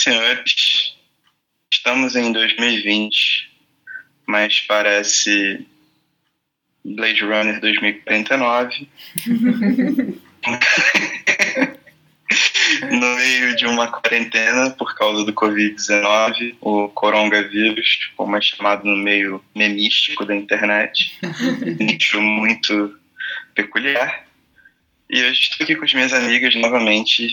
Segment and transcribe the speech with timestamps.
[0.00, 0.94] Senhores,
[1.70, 3.50] estamos em 2020,
[4.26, 5.66] mas parece
[6.82, 8.88] Blade Runner 2049.
[12.90, 18.96] no meio de uma quarentena por causa do Covid-19, o coronavírus, como é chamado no
[18.96, 21.14] meio memístico da internet,
[21.78, 22.98] nicho muito
[23.54, 24.24] peculiar.
[25.10, 27.28] E hoje estou aqui com as minhas amigas novamente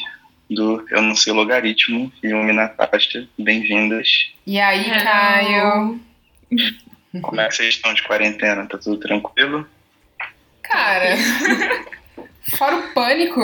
[0.50, 3.28] do Eu Não Sei Logaritmo e o Natasha.
[3.38, 4.32] Bem-vindas.
[4.46, 6.00] E aí, Caio?
[7.22, 8.66] Como é que vocês estão de quarentena?
[8.66, 9.68] Tá tudo tranquilo?
[10.64, 11.16] Cara,
[12.58, 13.42] fora o pânico.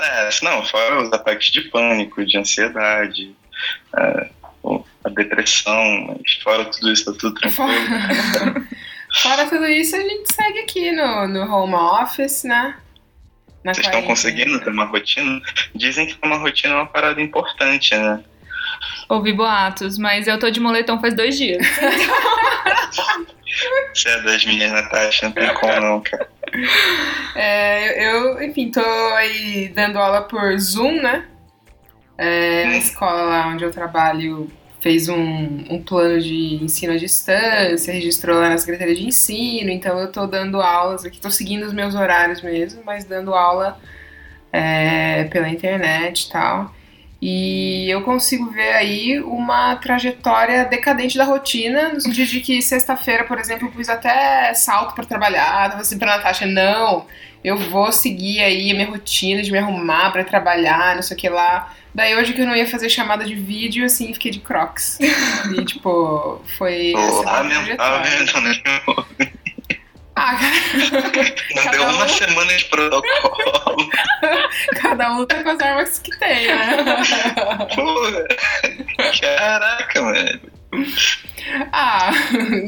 [0.00, 3.34] É, não, fora os ataques de pânico, de ansiedade,
[3.96, 4.30] é,
[5.04, 7.52] a depressão, mas fora tudo isso, tá tudo tranquilo.
[7.52, 8.68] Fora,
[9.22, 12.76] fora tudo isso, a gente segue aqui no, no home office, né?
[13.64, 15.40] Na Vocês estão conseguindo ter uma rotina?
[15.74, 18.22] Dizem que uma rotina é uma parada importante, né?
[19.08, 21.64] Ouvi boatos, mas eu tô de moletom faz dois dias.
[23.94, 26.28] Você é das minhas, Natasha, não tem como não, cara.
[27.34, 31.26] É, eu, enfim, tô aí dando aula por Zoom, né?
[32.18, 32.70] É, hum.
[32.70, 34.50] A escola lá onde eu trabalho
[34.82, 39.96] fez um, um plano de ensino à distância, registrou lá na Secretaria de Ensino, então
[40.00, 43.78] eu tô dando aulas aqui, tô seguindo os meus horários mesmo, mas dando aula
[44.52, 46.74] é, pela internet e tal.
[47.24, 53.22] E eu consigo ver aí uma trajetória decadente da rotina, no sentido de que sexta-feira,
[53.22, 57.06] por exemplo, eu pus até salto para trabalhar, tava assim pra Natasha, não,
[57.44, 61.20] eu vou seguir aí a minha rotina de me arrumar para trabalhar, não sei o
[61.20, 61.72] que lá.
[61.94, 64.98] Daí hoje que eu não ia fazer chamada de vídeo, assim, fiquei de crocs.
[65.00, 66.92] E, tipo, foi.
[66.96, 69.31] Oh, lamentável, né?
[70.14, 70.38] Ah,
[71.56, 73.90] Não deu uma semana de protocolo.
[74.80, 76.84] Cada um tá com as armas que tem, né?
[77.74, 78.26] Porra.
[79.20, 80.40] Caraca, mano.
[81.72, 82.10] Ah,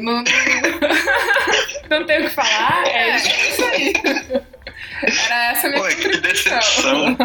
[0.02, 0.24] não,
[1.90, 2.86] não tenho o que falar.
[2.86, 3.92] É, é isso aí.
[5.02, 7.16] Era essa minha Pô, que decepção.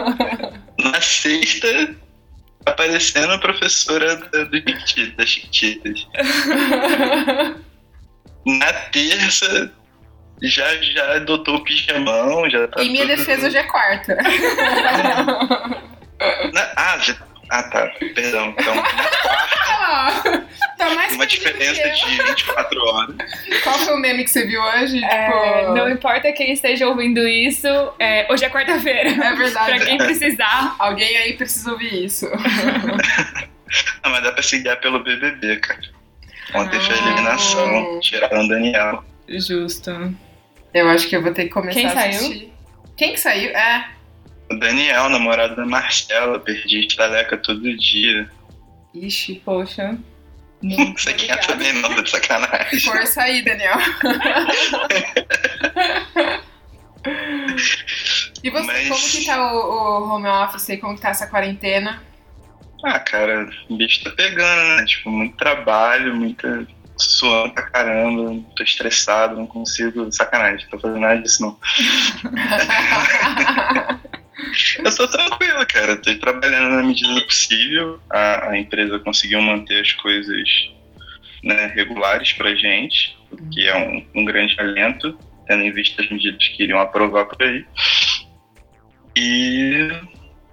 [0.80, 1.96] Na sexta,
[2.66, 6.08] aparecendo a professora do Chiquititas, das Chiquititas.
[8.46, 9.74] Na terça,
[10.42, 12.82] já, já adotou o pijamão, já tá.
[12.82, 13.18] Em minha tudo...
[13.18, 14.18] defesa, hoje é quarta.
[16.54, 17.16] Na, ah, já,
[17.50, 17.88] ah, tá.
[18.14, 18.54] Perdão.
[18.58, 20.48] Então, na quarta.
[20.78, 23.16] tá mais uma diferença de 24 horas.
[23.64, 25.04] Qual foi o meme que você viu hoje?
[25.04, 25.74] É, tipo...
[25.74, 27.68] Não importa quem esteja ouvindo isso,
[28.00, 29.10] é, hoje é quarta-feira.
[29.10, 29.72] É verdade.
[29.78, 30.76] pra quem precisar.
[30.78, 32.30] Alguém aí precisa ouvir isso.
[34.04, 35.82] Não, mas dá pra se guiar pelo BBB, cara.
[36.56, 36.82] Ontem ah.
[36.82, 39.04] foi a eliminação, tiraram o Daniel.
[39.28, 39.92] Justo.
[40.74, 42.54] Eu acho que eu vou ter que começar Quem a assistir.
[42.96, 43.52] Quem que saiu?
[43.52, 43.90] É.
[44.52, 48.30] O Daniel, namorado da Marcela, perdi estaleca todo dia.
[48.94, 49.42] Ixi.
[49.46, 49.98] Poxa.
[50.62, 52.80] Não, Você quer também não, de sacanagem.
[52.82, 53.78] Força aí, Daniel.
[58.44, 58.90] e você, Mas...
[58.90, 60.78] como que tá o, o home office?
[60.82, 62.04] Como que tá essa quarentena?
[62.84, 64.86] Ah, cara, o bicho tá pegando, né?
[64.86, 66.68] Tipo, muito trabalho, muita
[67.00, 70.12] suando pra caramba, tô estressado, não consigo.
[70.12, 71.58] Sacanagem, tô fazendo nada disso não.
[74.84, 75.96] eu tô tranquilo, cara.
[75.98, 78.00] Tô trabalhando na medida do possível.
[78.10, 80.50] A, a empresa conseguiu manter as coisas
[81.44, 85.18] né, regulares pra gente, o que é um, um grande alento,
[85.48, 87.66] tendo em vista as medidas que iriam aprovar por aí.
[89.16, 89.90] E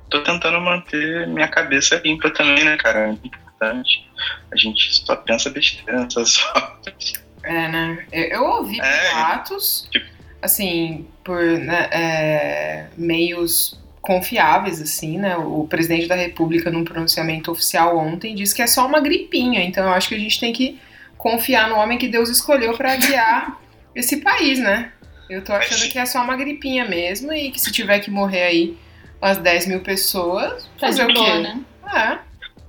[0.09, 3.17] tô tentando manter minha cabeça limpa também, né, cara?
[3.56, 4.06] Importante.
[4.53, 7.27] A gente só pensa besteira nessas horas.
[7.49, 8.05] É, né?
[8.11, 10.05] Eu, eu ouvi é, boatos, tipo...
[10.43, 15.36] assim, por né, é, meios confiáveis, assim, né?
[15.36, 19.63] O presidente da República, num pronunciamento oficial ontem, disse que é só uma gripinha.
[19.63, 20.81] Então eu acho que a gente tem que
[21.16, 23.60] confiar no homem que Deus escolheu para guiar
[23.95, 24.91] esse país, né?
[25.31, 28.42] Eu tô achando que é só uma gripinha mesmo e que se tiver que morrer
[28.42, 28.77] aí
[29.22, 31.39] umas 10 mil pessoas, tá fazer o quê?
[31.39, 31.60] Né?
[31.95, 32.26] É.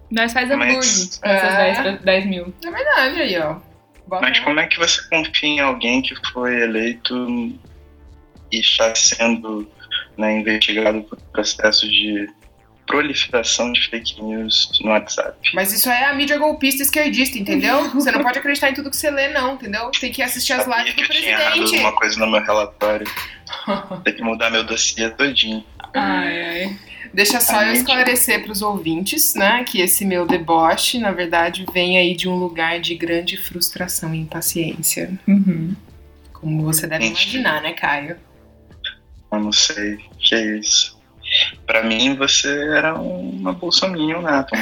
[0.09, 1.19] Nós faz hambúrguer Mas...
[1.21, 1.83] com essas é...
[1.83, 2.53] 10, 10 mil.
[2.63, 3.55] É verdade aí, ó.
[4.07, 7.59] Bota Mas como é que você confia em alguém que foi eleito
[8.51, 9.69] e está sendo
[10.17, 12.29] né, investigado por processo de
[12.87, 15.37] proliferação de fake news no WhatsApp.
[15.53, 17.89] Mas isso é a mídia golpista esquerdista, entendeu?
[17.91, 19.91] Você não pode acreditar em tudo que você lê, não, entendeu?
[19.91, 21.57] Tem que assistir as lives do que presidente.
[21.57, 23.05] Eu tinha errado uma coisa no meu relatório.
[24.05, 25.63] Tem que mudar meu dossiê todinho.
[25.93, 26.77] Ai, ai.
[27.13, 31.97] Deixa só eu esclarecer para os ouvintes, né, que esse meu deboche, na verdade, vem
[31.97, 35.17] aí de um lugar de grande frustração e impaciência.
[35.27, 35.73] Uhum.
[36.33, 38.17] Como você deve imaginar, né, Caio?
[39.31, 39.97] Eu não sei.
[40.19, 40.97] Que é isso?
[41.65, 44.55] Pra mim, você era uma bolsominion nata,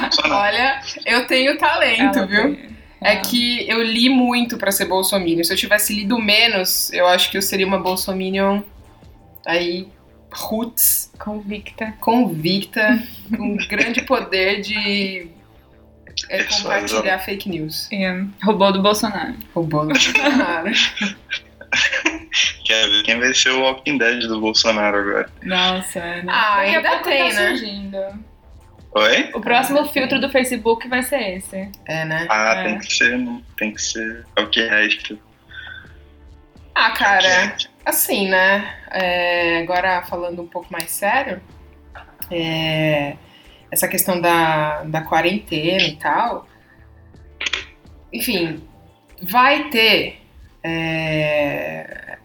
[0.00, 0.34] Bolsonaro.
[0.34, 2.54] Olha, eu tenho talento, Ela viu?
[2.56, 5.44] tem- É que eu li muito pra ser bolsominion.
[5.44, 8.62] Se eu tivesse lido menos, eu acho que eu seria uma bolsominion
[9.44, 9.88] aí,
[10.32, 11.92] roots, Convicta.
[12.00, 13.02] convicta,
[13.36, 15.28] com grande poder de
[16.28, 17.88] é, compartilhar fake news.
[17.92, 19.34] É, roubou do Bolsonaro.
[19.54, 20.70] Roubando Bolsonaro.
[22.64, 25.30] Quer ver quem vai ser o Walking Dead do Bolsonaro agora?
[25.42, 26.24] Nossa, né?
[26.28, 27.48] Ah, ainda tem, tá né?
[27.56, 27.98] surgindo.
[28.92, 29.30] Oi?
[29.34, 31.70] O próximo filtro do Facebook vai ser esse.
[31.86, 32.26] É, né?
[32.30, 32.64] Ah, É.
[32.64, 33.42] tem que ser, né?
[33.58, 34.24] Tem que ser.
[34.36, 35.18] É o que resta.
[36.74, 37.56] Ah, cara,
[37.86, 38.76] assim, né?
[38.90, 41.40] é, agora falando um pouco mais sério,
[42.30, 43.16] é,
[43.70, 46.46] essa questão da, da quarentena e tal,
[48.10, 48.62] enfim,
[49.22, 50.22] vai ter
[50.62, 52.18] é,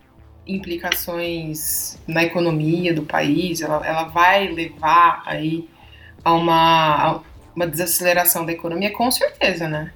[0.48, 5.70] implicações na economia do país, ela, ela vai levar aí
[6.24, 7.20] a uma, a
[7.54, 9.92] uma desaceleração da economia, com certeza, né?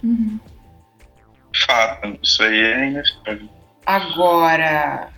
[1.65, 2.19] Fato.
[2.21, 3.49] Isso aí é inevitável.
[3.85, 5.09] Agora,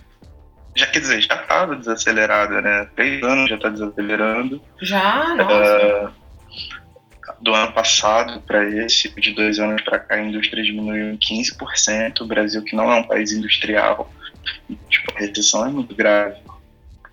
[0.78, 2.88] Já quer dizer, já estava desacelerada, né?
[2.96, 4.62] Três anos já está desacelerando.
[4.80, 6.14] já, nossa.
[7.28, 11.18] Ah, do ano passado para esse, de dois anos para cá, a indústria diminuiu em
[11.18, 12.22] 15%.
[12.22, 14.12] O Brasil, que não é um país industrial,
[14.90, 16.38] tipo, a recessão é muito grave.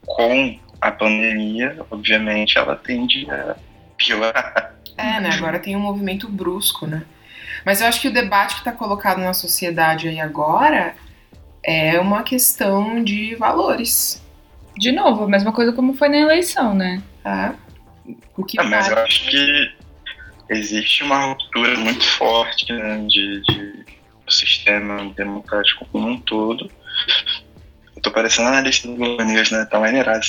[0.04, 3.56] Com a pandemia, obviamente, ela tende a
[3.96, 4.74] piorar.
[4.96, 5.30] É, né?
[5.32, 7.02] Agora tem um movimento brusco, né?
[7.64, 10.94] Mas eu acho que o debate que está colocado na sociedade aí agora
[11.64, 14.22] é uma questão de valores.
[14.76, 17.02] De novo, a mesma coisa como foi na eleição, né?
[17.22, 17.54] Tá?
[18.36, 19.72] O que Ah, mas eu acho que
[20.50, 23.84] existe uma ruptura muito forte né, de, de
[24.26, 26.70] do sistema democrático como um todo.
[27.96, 29.64] Eu tô parecendo analista do Globo News, né?
[29.66, 30.24] Tá maneirado.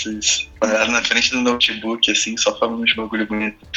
[0.60, 3.58] Parado na frente do notebook, assim, só falando uns bagulho bonito.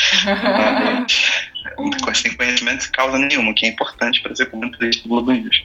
[2.15, 5.57] Sem conhecimento de causa nenhuma, que é importante para ser comentarista do Globo News.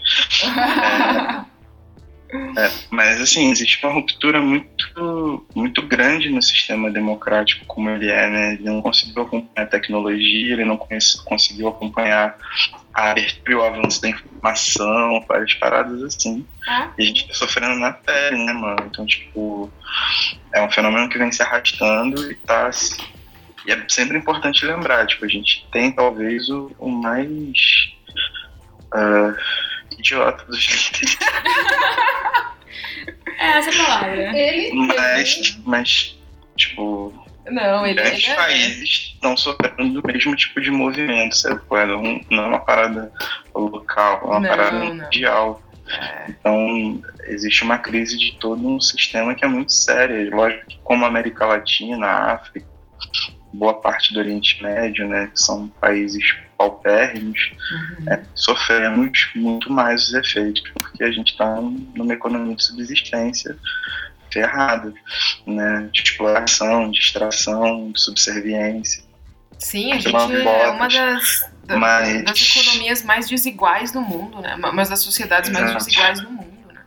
[0.44, 1.46] É,
[2.90, 8.54] mas assim, existe uma ruptura muito, muito grande no sistema democrático como ele é, né?
[8.54, 12.38] Ele não conseguiu acompanhar a tecnologia, ele não conseguiu acompanhar
[12.94, 16.46] a abertura e o avanço da informação, várias paradas assim.
[16.68, 16.90] Ah.
[16.98, 18.86] E a gente tá sofrendo na pele, né, mano?
[18.88, 19.72] Então, tipo,
[20.54, 22.70] é um fenômeno que vem se arrastando e tá.
[23.66, 27.58] E é sempre importante lembrar, tipo, a gente tem talvez o, o mais
[28.94, 29.34] ah,
[30.00, 31.18] idiota dos líderes.
[33.40, 34.38] É essa a palavra.
[34.40, 34.74] Ele.
[34.74, 36.18] Mas, mas
[36.56, 37.14] tipo,
[37.50, 37.96] Não, ele.
[38.02, 41.62] grandes é- países estão sofrendo do mesmo tipo de movimento, sabe?
[41.70, 43.12] Não, não é uma parada
[43.54, 44.96] local, é uma Não, parada não.
[44.96, 45.62] mundial.
[46.30, 50.34] Então, existe uma crise de todo um sistema que é muito séria.
[50.34, 52.66] Lógico que como a América Latina, a África,
[53.54, 56.24] boa parte do Oriente Médio, né, que são países
[56.58, 58.10] paupérrimos, Uhum.
[58.12, 63.56] é, sofremos muito mais os efeitos, porque a gente está numa economia de subsistência
[64.32, 64.92] ferrada,
[65.46, 69.04] né, de exploração, de extração, de subserviência.
[69.60, 70.10] Sim, a gente é
[70.70, 74.56] uma botas, das, da- mas- das economias mais desiguais do mundo, né?
[74.56, 75.86] Uma das sociedades mais Exato.
[75.86, 76.82] desiguais do mundo, né?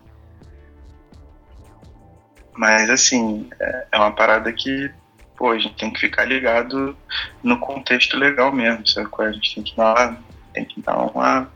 [2.55, 4.91] Mas, assim, é, é uma parada que,
[5.37, 6.97] pô, a gente tem que ficar ligado
[7.43, 9.09] no contexto legal mesmo, sabe?
[9.21, 9.23] é?
[9.25, 10.21] A gente tem que dar,
[10.53, 11.49] tem que dar uma,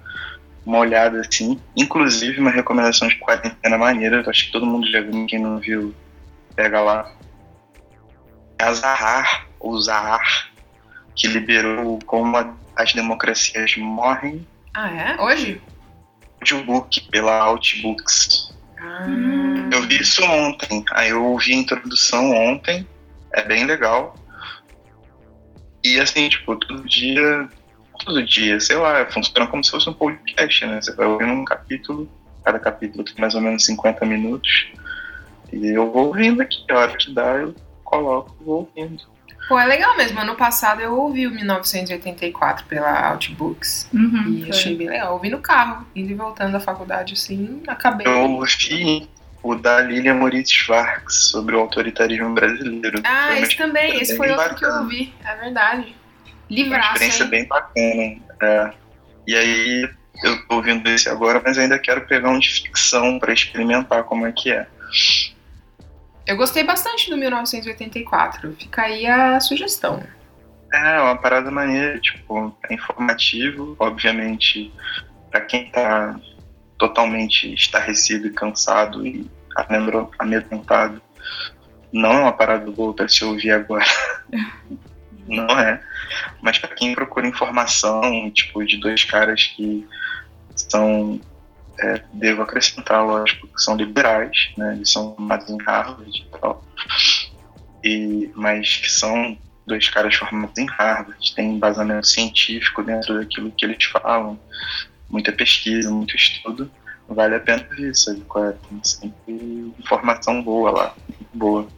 [0.64, 1.60] uma olhada, assim.
[1.76, 5.58] Inclusive, uma recomendação de quarentena maneira, eu acho que todo mundo já viu, quem não
[5.58, 5.94] viu,
[6.54, 7.10] pega lá.
[8.58, 10.50] É a Zahar, ou Zahar,
[11.14, 12.36] que liberou como
[12.76, 15.20] as democracias morrem, Ah, é?
[15.20, 15.60] Hoje?
[16.40, 18.54] audiobook pela Outbooks.
[18.78, 19.06] Ah.
[19.72, 20.84] Eu vi isso ontem.
[20.92, 22.86] Aí eu ouvi a introdução ontem.
[23.32, 24.14] É bem legal.
[25.84, 27.48] E assim, tipo, todo dia.
[28.04, 30.80] Todo dia, sei lá, funciona como se fosse um podcast, né?
[30.80, 32.08] Você vai ouvindo um capítulo,
[32.42, 34.68] cada capítulo tem mais ou menos 50 minutos.
[35.52, 39.02] E eu vou ouvindo aqui, a hora que dá, eu coloco e vou ouvindo.
[39.48, 40.18] Pô, é legal mesmo.
[40.18, 43.86] Ano passado eu ouvi o 1984 pela Outbooks.
[43.92, 44.48] Uhum, E foi.
[44.50, 45.12] achei bem legal.
[45.14, 48.06] Ouvi no carro, indo e voltando da faculdade, assim, acabei.
[48.06, 49.08] Eu ouvi
[49.42, 53.00] o da Lilia Moritz Schwartz sobre o autoritarismo brasileiro.
[53.04, 54.00] Ah, uma esse também.
[54.00, 55.14] Esse foi outro que eu ouvi.
[55.24, 55.94] É verdade.
[56.24, 57.30] uma Livraço, experiência hein?
[57.30, 58.16] bem bacana.
[58.42, 58.72] é.
[59.26, 59.90] E aí
[60.24, 64.26] eu tô ouvindo esse agora, mas ainda quero pegar um de ficção para experimentar como
[64.26, 64.66] é que é.
[66.26, 68.52] Eu gostei bastante do 1984.
[68.58, 70.02] Fica aí a sugestão.
[70.72, 74.72] É uma parada maneira, tipo, é informativo, obviamente,
[75.30, 76.18] para quem tá
[76.80, 81.02] totalmente estarrecido e cansado e amedro- amedrontado,
[81.92, 83.84] não é uma parada boa para se ouvir agora.
[85.28, 85.78] não é.
[86.40, 89.86] Mas para quem procura informação, tipo, de dois caras que
[90.56, 91.20] são,
[91.78, 94.74] é, devo acrescentar, lógico, que são liberais, né?
[94.74, 96.64] Eles são formados em Harvard e tal.
[97.84, 103.66] E, mas que são dois caras formados em Harvard, tem embasamento científico dentro daquilo que
[103.66, 104.40] eles falam,
[105.10, 106.70] muita pesquisa, muito estudo
[107.14, 108.22] vale a pena ver, sabe?
[108.36, 108.52] É?
[108.68, 110.94] Tem sempre informação boa lá.
[111.32, 111.68] Boa.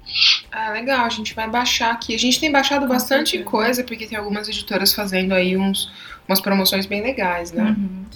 [0.51, 2.15] Ah, legal, a gente vai baixar aqui.
[2.15, 5.93] A gente tem baixado bastante coisa, porque tem algumas editoras fazendo aí uns,
[6.29, 7.65] umas promoções bem legais, né?
[7.65, 8.07] Uhum,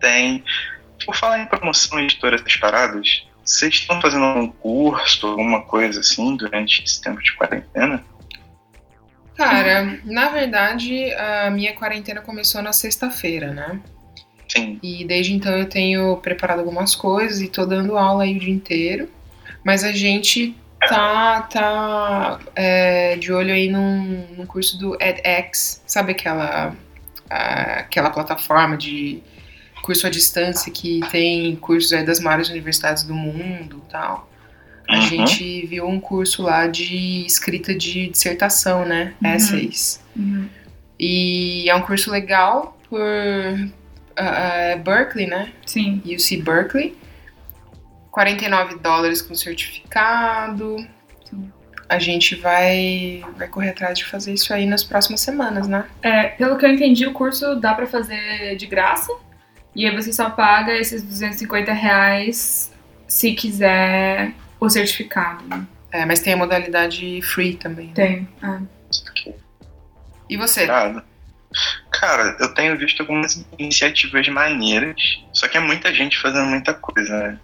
[0.00, 0.44] tem.
[1.04, 6.36] Por falar em promoção e editoras paradas, vocês estão fazendo algum curso, alguma coisa assim,
[6.36, 8.04] durante esse tempo de quarentena?
[9.36, 13.80] Cara, na verdade, a minha quarentena começou na sexta-feira, né?
[14.48, 14.78] Sim.
[14.82, 18.52] E desde então eu tenho preparado algumas coisas e tô dando aula aí o dia
[18.52, 19.08] inteiro.
[19.62, 20.56] Mas a gente
[20.88, 26.74] tá, tá é, de olho aí num, num curso do edX, sabe aquela,
[27.28, 29.22] a, aquela plataforma de
[29.82, 34.28] curso à distância que tem cursos aí das maiores universidades do mundo tal.
[34.88, 35.02] A uhum.
[35.02, 39.12] gente viu um curso lá de escrita de dissertação, né?
[39.22, 39.34] Uhum.
[39.34, 40.02] Essays.
[40.16, 40.48] Uhum.
[40.98, 43.00] E é um curso legal por,
[44.18, 45.52] uh, Berkeley, né?
[45.66, 46.02] Sim.
[46.04, 46.96] UC Berkeley.
[48.10, 50.76] 49 dólares com certificado.
[51.88, 55.86] A gente vai, vai correr atrás de fazer isso aí nas próximas semanas, né?
[56.02, 59.10] É, pelo que eu entendi, o curso dá para fazer de graça.
[59.74, 62.72] E aí você só paga esses 250 reais
[63.06, 65.44] se quiser o certificado.
[65.46, 65.66] Né?
[65.92, 67.86] É, mas tem a modalidade free também.
[67.86, 67.92] Né?
[67.94, 68.28] Tem.
[68.42, 68.60] Ah.
[70.28, 70.66] E você?
[70.66, 71.04] Nada.
[71.98, 77.18] Cara, eu tenho visto algumas iniciativas maneiras, só que é muita gente fazendo muita coisa,
[77.18, 77.38] né?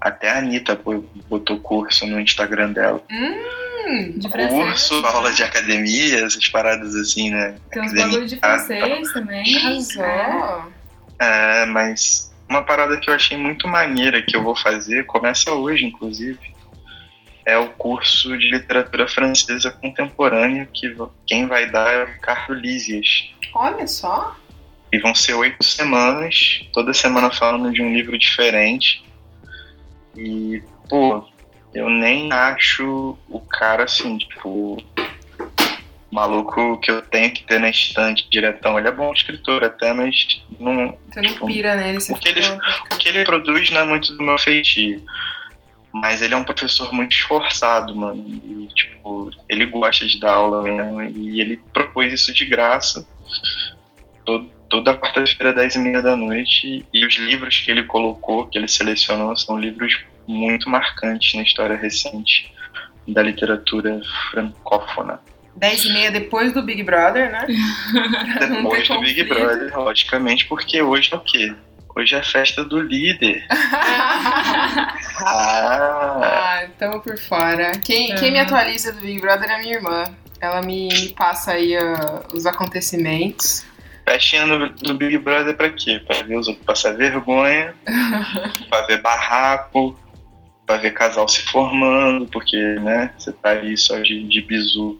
[0.00, 0.80] Até a Anitta
[1.28, 3.02] botou curso no Instagram dela.
[3.10, 7.56] Hum, de curso, aula de academia, essas paradas assim, né?
[7.72, 9.56] Tem uns bagulho de francês também.
[9.56, 10.72] Arrasou.
[11.18, 15.84] É, mas uma parada que eu achei muito maneira que eu vou fazer, começa hoje,
[15.84, 16.38] inclusive,
[17.44, 23.34] é o curso de literatura francesa contemporânea que quem vai dar é o Ricardo Lísias.
[23.54, 24.36] Olha só.
[24.92, 29.04] E vão ser oito semanas, toda semana falando de um livro diferente.
[30.16, 31.24] E, pô,
[31.72, 34.82] eu nem acho o cara assim, tipo,
[36.10, 38.78] maluco que eu tenho que ter na estante diretão.
[38.78, 40.98] Ele é bom escritor até, mas não.
[41.08, 42.40] Você não tipo, pira nele, o que, ele,
[42.92, 45.02] o que ele produz não é muito do meu feitio.
[45.92, 48.24] Mas ele é um professor muito esforçado, mano.
[48.44, 51.02] E, tipo, ele gosta de dar aula mesmo.
[51.02, 53.06] E ele propôs isso de graça.
[54.24, 56.86] Todo, toda quarta-feira, 10 e meia da noite.
[56.92, 61.76] E os livros que ele colocou, que ele selecionou, são livros muito marcantes na história
[61.76, 62.52] recente
[63.08, 65.20] da literatura francófona.
[65.56, 67.46] 10 e meia depois do Big Brother, né?
[68.38, 71.54] depois do Big Brother, logicamente, porque hoje é o quê?
[71.94, 73.44] Hoje é a festa do líder.
[75.20, 77.72] ah, ah estamos por fora.
[77.72, 78.18] Quem, uhum.
[78.18, 80.04] quem me atualiza do Big Brother é a minha irmã.
[80.40, 83.66] Ela me, me passa aí uh, os acontecimentos.
[84.04, 86.00] Festinha do, do Big Brother pra quê?
[86.06, 87.74] Pra ver os outros passar vergonha,
[88.70, 89.98] pra ver barraco,
[90.66, 94.98] pra ver casal se formando, porque, né, você tá aí só de, de bizu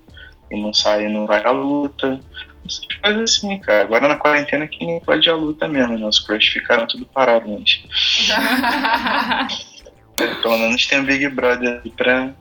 [0.50, 2.20] e não sai, não vai à luta
[3.02, 3.82] coisas assim, cara.
[3.82, 6.06] Agora na quarentena que nem pode a luta mesmo, né?
[6.06, 7.82] Os crush ficaram tudo parados antes.
[10.20, 12.32] é, pelo menos tem o Big Brother aí pra,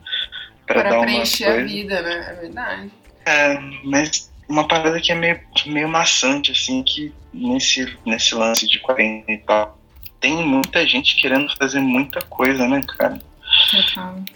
[0.66, 1.60] pra, pra dar uma preencher coisa.
[1.60, 2.26] a vida, né?
[2.28, 2.90] É verdade.
[3.26, 8.80] É, mas uma parada que é meio, meio maçante, assim, que nesse, nesse lance de
[8.80, 9.78] quarentena e tal,
[10.20, 13.18] tem muita gente querendo fazer muita coisa, né, cara?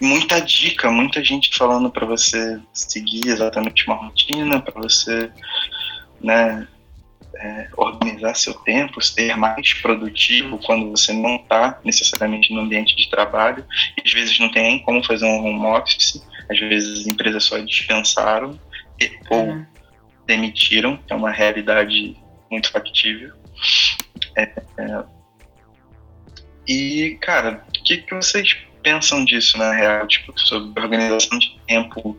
[0.01, 5.31] Muita dica, muita gente falando para você seguir exatamente uma rotina, para você
[6.21, 6.67] né,
[7.37, 13.09] é, organizar seu tempo, ser mais produtivo quando você não está necessariamente no ambiente de
[13.09, 13.65] trabalho.
[13.97, 17.43] E às vezes não tem nem como fazer um home office, às vezes as empresas
[17.43, 18.59] só dispensaram
[18.99, 19.65] e, ou uhum.
[20.25, 22.15] demitiram, é uma realidade
[22.49, 23.33] muito factível.
[24.37, 24.43] É,
[24.77, 25.03] é,
[26.67, 30.07] e, cara, o que, que vocês pensam disso na real?
[30.07, 32.17] Tipo, sobre organização de tempo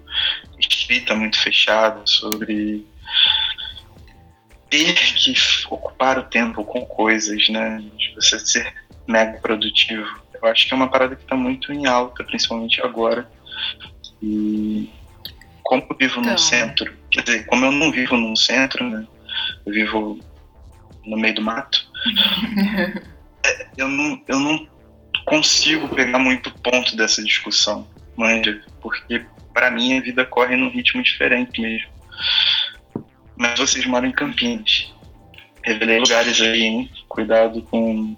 [0.58, 2.86] escrita muito fechada, sobre
[4.70, 5.34] ter que
[5.70, 7.82] ocupar o tempo com coisas, né?
[7.96, 8.72] De você ser
[9.06, 10.06] mega produtivo.
[10.34, 13.28] Eu acho que é uma parada que está muito em alta, principalmente agora.
[14.22, 14.90] E
[15.62, 16.32] como eu vivo então.
[16.32, 19.06] num centro, quer dizer, como eu não vivo num centro, né?
[19.64, 20.18] Eu vivo
[21.04, 21.86] no meio do mato.
[23.44, 24.68] é, eu, não, eu não
[25.24, 27.86] consigo pegar muito ponto dessa discussão.
[28.16, 31.88] manja, porque para mim a vida corre num ritmo diferente mesmo.
[33.36, 34.92] Mas vocês moram em Campinas.
[35.62, 36.90] Revelei lugares aí, hein?
[37.08, 38.16] Cuidado com,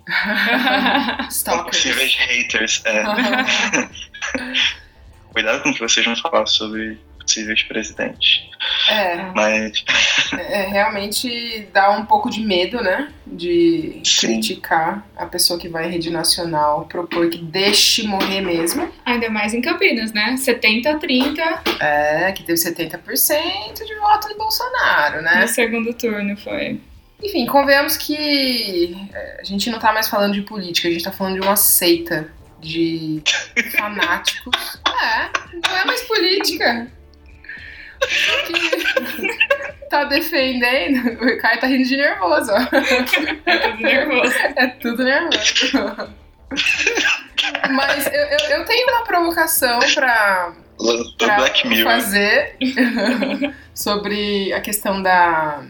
[1.47, 2.83] com possíveis haters.
[2.85, 3.03] É.
[5.33, 6.99] Cuidado com o que vocês vão falar sobre
[7.29, 8.49] possíveis presidentes.
[8.89, 9.17] É.
[9.35, 9.85] Mas.
[10.33, 13.13] É, realmente dá um pouco de medo, né?
[13.27, 14.27] De Sim.
[14.27, 18.91] criticar a pessoa que vai em rede nacional, propor que deixe morrer mesmo.
[19.05, 20.37] Ainda mais em Campinas, né?
[20.37, 25.43] 70 a 30 É, que teve 70% de voto do Bolsonaro, né?
[25.43, 26.81] no segundo turno foi.
[27.23, 31.13] Enfim, convenhamos que é, a gente não tá mais falando de política, a gente tá
[31.13, 32.31] falando de uma seita
[32.61, 33.23] de
[33.77, 34.81] fanáticos.
[34.87, 35.31] É,
[35.69, 36.89] não é mais política.
[39.91, 41.15] Tá defendendo.
[41.23, 42.59] O Caio tá rindo de nervoso, ó.
[42.59, 44.35] Eu tô nervoso.
[44.57, 46.15] É tudo nervoso.
[47.71, 50.53] Mas eu, eu, eu tenho uma provocação pra,
[51.19, 51.37] pra
[51.85, 52.57] fazer
[53.75, 55.63] sobre a questão da,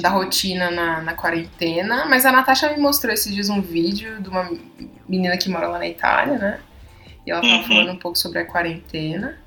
[0.00, 2.06] da rotina na, na quarentena.
[2.06, 4.48] Mas a Natasha me mostrou esses dias um vídeo de uma
[5.08, 6.60] menina que mora lá na Itália, né?
[7.26, 7.64] E ela tava Uhum.
[7.64, 9.38] falando um pouco sobre a quarentena.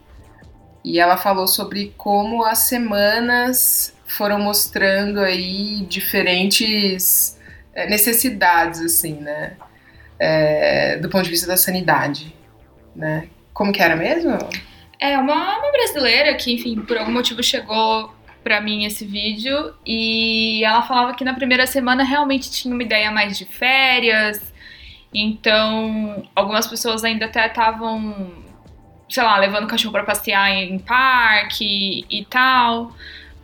[0.83, 7.37] E ela falou sobre como as semanas foram mostrando aí diferentes
[7.73, 9.57] eh, necessidades, assim, né?
[10.19, 12.33] Eh, do ponto de vista da sanidade,
[12.95, 13.27] né?
[13.53, 14.37] Como que era mesmo?
[14.99, 20.63] É, uma, uma brasileira que, enfim, por algum motivo chegou pra mim esse vídeo e
[20.63, 24.41] ela falava que na primeira semana realmente tinha uma ideia mais de férias,
[25.13, 28.31] então algumas pessoas ainda até estavam,
[29.09, 32.93] sei lá, levando o cachorro pra passear em parque e tal.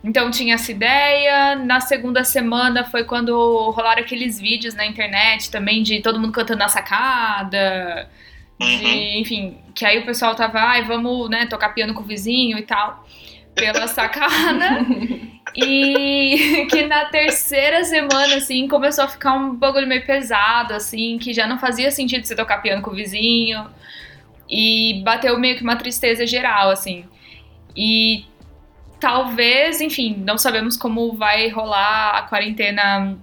[0.04, 1.56] Então tinha essa ideia.
[1.56, 3.34] Na segunda semana foi quando
[3.70, 8.08] rolaram aqueles vídeos na internet também de todo mundo cantando na sacada
[8.58, 8.78] Uhum.
[8.78, 12.56] de, enfim, que aí o pessoal tava, ai, vamos, né, tocar piano com o vizinho
[12.58, 13.06] e tal,
[13.54, 14.86] pela sacada.
[15.54, 21.32] e que na terceira semana, assim, começou a ficar um bagulho meio pesado, assim, que
[21.34, 23.66] já não fazia sentido você tocar piano com o vizinho.
[24.48, 27.04] E bateu meio que uma tristeza geral, assim.
[27.76, 28.24] E
[29.00, 33.16] talvez, enfim, não sabemos como vai rolar a quarentena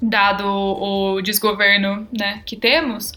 [0.00, 3.12] dado o desgoverno, né, que temos.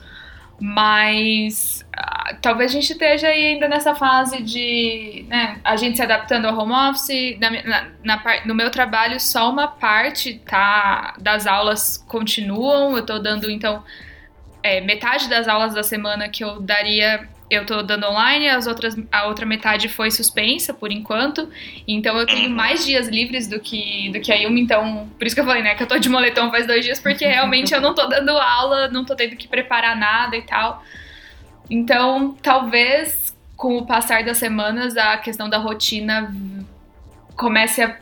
[0.59, 6.45] Mas ah, talvez a gente esteja ainda nessa fase de né, a gente se adaptando
[6.45, 7.37] ao home office.
[7.39, 12.97] Na, na- na no meu trabalho, só uma parte tá, das aulas continuam.
[12.97, 13.83] Eu tô dando, então,
[14.63, 18.95] é, metade das aulas da semana que eu daria, eu tô dando online, as outras,
[19.11, 21.49] a outra metade foi suspensa por enquanto.
[21.87, 25.35] Então eu tenho mais dias livres do que, do que a Yumi, então por isso
[25.35, 27.79] que eu falei, né, que eu tô de moletom faz dois dias, porque realmente eu
[27.79, 30.83] não tô dando aula, não tô tendo que preparar nada e tal.
[31.69, 36.33] Então, talvez com o passar das semanas a questão da rotina
[37.35, 37.97] comece a,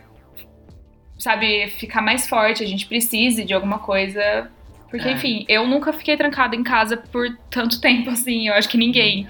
[1.18, 4.52] sabe, ficar mais forte, a gente precise de alguma coisa.
[4.96, 5.12] Porque, É.
[5.14, 9.28] enfim, eu nunca fiquei trancada em casa por tanto tempo assim, eu acho que ninguém.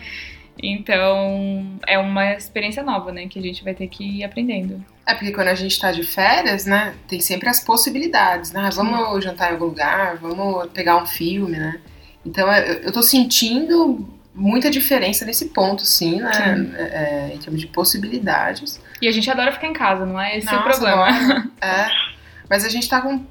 [0.62, 4.84] Então, é uma experiência nova, né, que a gente vai ter que ir aprendendo.
[5.06, 8.62] É porque quando a gente tá de férias, né, tem sempre as possibilidades, né?
[8.65, 11.80] Ah, Vamos jantar em algum lugar, vamos pegar um filme, né?
[12.25, 16.34] Então eu, eu tô sentindo muita diferença nesse ponto, sim, né?
[16.34, 16.73] Sim.
[16.75, 18.82] É, em termos de possibilidades.
[19.01, 21.06] E a gente adora ficar em casa, não é esse o Nossa, problema.
[21.08, 21.88] agora, É.
[22.49, 23.23] Mas a gente tá com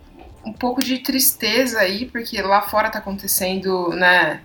[0.44, 4.40] um pouco de tristeza aí, porque lá fora tá acontecendo, né?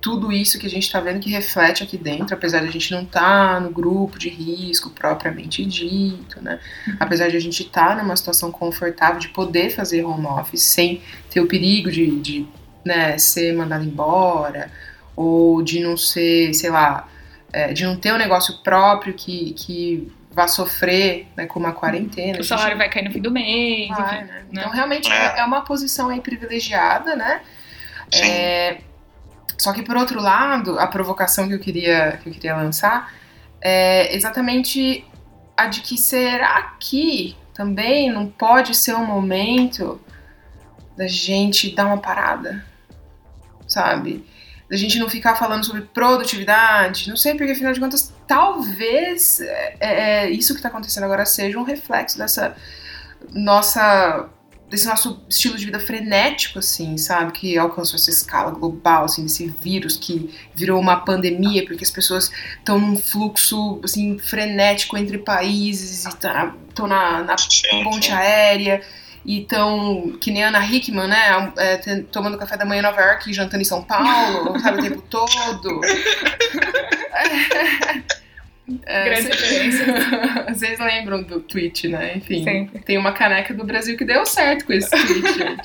[0.00, 2.90] Tudo isso que a gente tá vendo que reflete aqui dentro, apesar de a gente
[2.90, 6.58] não estar no grupo de risco propriamente dito, né?
[6.98, 11.40] Apesar de a gente estar numa situação confortável de poder fazer home office sem ter
[11.40, 12.48] o perigo de, de
[12.82, 14.70] né, ser mandado embora,
[15.14, 17.06] ou de não ser, sei lá,
[17.52, 20.10] é, de não ter um negócio próprio que, que
[20.40, 22.38] vá sofrer né, com uma quarentena.
[22.38, 24.24] A O gente salário vai cair no fim do mês, Vai, enfim.
[24.24, 24.32] né?
[24.32, 24.44] né?
[24.50, 25.14] Então, realmente, É.
[25.36, 25.40] é.
[25.40, 27.42] é uma posição aí privilegiada, né?
[28.12, 28.78] É,
[29.58, 33.12] só que, por outro lado, a provocação que eu queria, que eu queria lançar
[33.60, 35.04] é exatamente
[35.56, 40.00] a de que será que também não pode ser um momento
[40.96, 42.64] da gente dar uma parada,
[43.68, 44.24] sabe?
[44.70, 49.74] Da gente não ficar falando sobre produtividade, não sei, porque afinal de contas, talvez é,
[49.80, 52.54] é, isso que está acontecendo agora seja um reflexo dessa
[53.34, 54.28] nossa
[54.68, 57.32] desse nosso estilo de vida frenético, assim, sabe?
[57.32, 62.30] Que alcançou essa escala global, assim, desse vírus que virou uma pandemia, porque as pessoas
[62.56, 68.80] estão num fluxo, assim, frenético entre países, e estão na, na Sim, ponte aérea,
[69.24, 71.52] e estão, que nem a Ana Hickman, né?
[71.56, 74.78] é, tomando café da manhã em Nova York e jantando em São Paulo, sabe?
[74.78, 75.80] O tempo todo.
[78.86, 79.22] É.
[80.52, 82.16] Vocês lembram do tweet, né?
[82.16, 82.80] Enfim, Sempre.
[82.80, 85.56] tem uma caneca do Brasil que deu certo com esse tweet.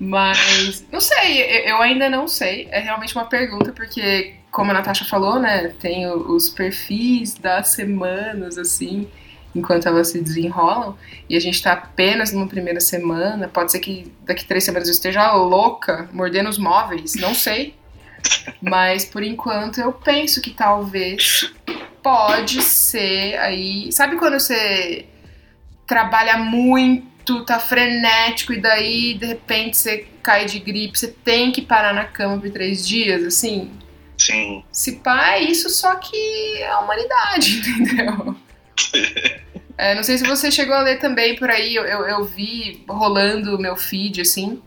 [0.00, 2.68] Mas, não sei, eu ainda não sei.
[2.70, 5.72] É realmente uma pergunta, porque, como a Natasha falou, né?
[5.80, 9.08] Tem os perfis das semanas, assim,
[9.54, 10.96] enquanto elas se desenrolam.
[11.28, 13.48] E a gente tá apenas numa primeira semana.
[13.48, 17.74] Pode ser que daqui três semanas eu esteja louca, mordendo os móveis, não sei.
[18.62, 21.52] Mas, por enquanto, eu penso que talvez
[22.02, 23.90] pode ser aí.
[23.92, 25.06] Sabe quando você
[25.86, 31.62] trabalha muito, tá frenético e daí de repente você cai de gripe, você tem que
[31.62, 33.70] parar na cama por três dias, assim?
[34.16, 34.64] Sim.
[34.70, 38.36] Se pá, é isso só que é a humanidade, entendeu?
[39.76, 42.84] É, não sei se você chegou a ler também por aí, eu, eu, eu vi
[42.88, 44.60] rolando o meu feed, assim,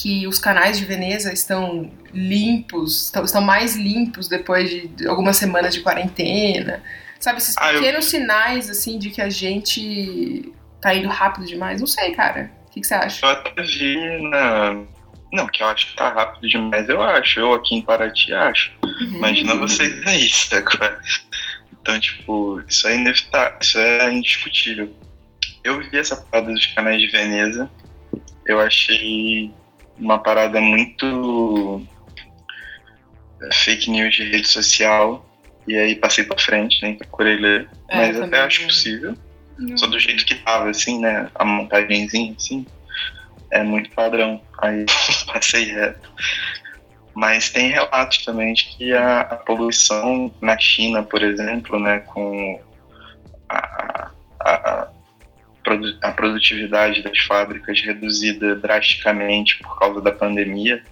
[0.00, 5.74] que os canais de Veneza estão limpos, estão, estão mais limpos depois de algumas semanas
[5.74, 6.80] de quarentena.
[7.18, 11.80] Sabe, esses Ah, eu- pequenos sinais, assim, de que a gente tá indo rápido demais.
[11.80, 12.48] Não sei, cara.
[12.68, 13.26] O que, que você acha?
[13.26, 14.84] Eu até vi na.
[15.32, 17.40] Não, que eu acho que tá rápido demais, eu acho.
[17.40, 18.70] Eu aqui em Paraty acho.
[19.00, 20.78] Imagina vocês aí, sacou?
[21.82, 24.94] Então, tipo, isso é inevitável, isso é indiscutível.
[25.64, 27.68] Eu vi essa parada dos canais de Veneza,
[28.46, 29.50] eu achei
[29.98, 31.82] uma parada muito
[33.42, 35.24] é, fake news de rede social,
[35.66, 38.68] e aí passei pra frente, nem procurei ler, É, mas até acho não.
[38.68, 39.16] possível.
[39.76, 41.28] Só do jeito que tava, assim, né?
[41.34, 42.64] A montagenzinha, assim,
[43.50, 44.40] é muito padrão.
[44.62, 44.86] Aí
[45.32, 46.08] passei reto.
[47.12, 52.60] Mas tem relatos também de que a, a poluição na China, por exemplo, né, com
[53.48, 53.77] a,
[56.02, 60.82] a produtividade das fábricas reduzida drasticamente por causa da pandemia,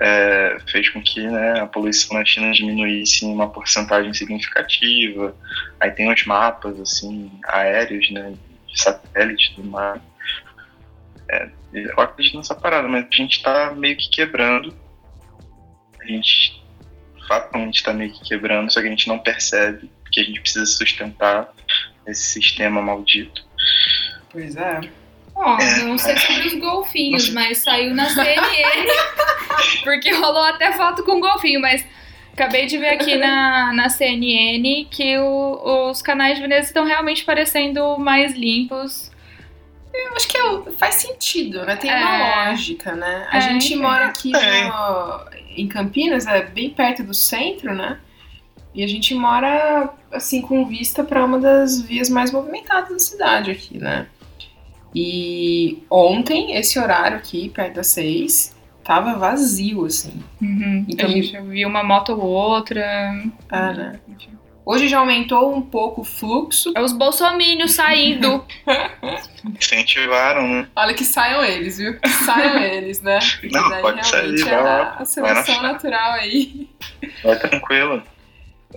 [0.00, 5.36] é, fez com que né, a poluição na China diminuísse em uma porcentagem significativa.
[5.80, 8.34] Aí tem os mapas assim aéreos, né,
[8.66, 10.00] de satélite do mar.
[11.30, 14.74] É, eu acredito nessa parada, mas a gente está meio que quebrando.
[16.00, 16.62] A gente
[17.28, 20.66] fatalmente está meio que quebrando, só que a gente não percebe que a gente precisa
[20.66, 21.52] sustentar
[22.06, 23.44] esse sistema maldito.
[24.32, 24.80] Pois é.
[25.34, 25.82] Ó, É.
[25.84, 28.86] não sei sobre os golfinhos, mas saiu na CNN.
[29.84, 31.84] porque rolou até foto com golfinho, mas
[32.32, 37.24] acabei de ver aqui na, na CNN que o- os canais de Veneza estão realmente
[37.24, 39.10] parecendo mais limpos.
[39.92, 41.76] Eu acho que é- faz sentido, né?
[41.76, 41.96] Tem É.
[41.96, 43.26] uma lógica, né?
[43.30, 43.82] A É, gente enfim.
[43.82, 44.64] mora aqui É.
[44.68, 45.24] no-
[45.56, 47.98] em Campinas, é bem perto do centro, né?
[48.74, 53.50] E a gente mora, assim, com vista para uma das vias mais movimentadas da cidade
[53.50, 54.06] aqui, né?
[54.94, 60.22] E ontem, esse horário aqui, perto das seis, tava vazio, assim.
[60.88, 63.14] Então, a gente viu uma moto ou outra.
[63.48, 64.00] Ah, né?
[64.64, 66.72] Hoje já aumentou um pouco o fluxo.
[66.76, 68.44] É os bolsomínios saindo.
[69.58, 70.68] Incentivaram, né?
[70.76, 71.98] Olha que saiam eles, viu?
[71.98, 73.18] Que saiam eles, né?
[73.40, 76.68] Porque Não, daí pode sair, vai é lá, a, seleção natural aí.
[77.24, 78.02] Vai tranquilo.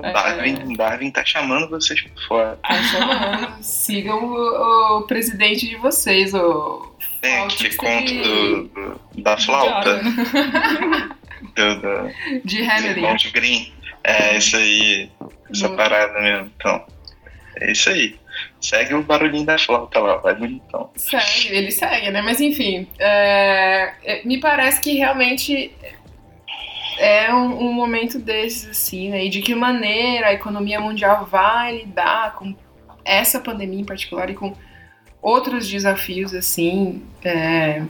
[0.04, 0.12] É.
[0.12, 2.60] Darwin, Darwin tá chamando vocês por fora.
[2.68, 3.64] Tá chamando.
[3.64, 6.94] Sigam o, o presidente de vocês, o.
[7.22, 10.02] Tem Autista aquele conto de- do, do- da flauta,
[11.56, 13.16] do, do, De Hamilton.
[13.34, 13.74] Green.
[14.04, 15.10] É isso aí,
[15.50, 16.52] essa No- parada mesmo.
[16.58, 16.86] Então,
[17.62, 18.20] é isso aí.
[18.62, 20.92] Segue o barulhinho da flauta lá, vai bonitão.
[20.96, 22.22] Segue, ele segue, né?
[22.22, 25.72] Mas enfim, é, é, me parece que realmente
[26.98, 29.26] é um, um momento desses, assim, né?
[29.26, 32.56] E de que maneira a economia mundial vai lidar com
[33.04, 34.56] essa pandemia em particular e com
[35.22, 37.84] outros desafios, assim, é,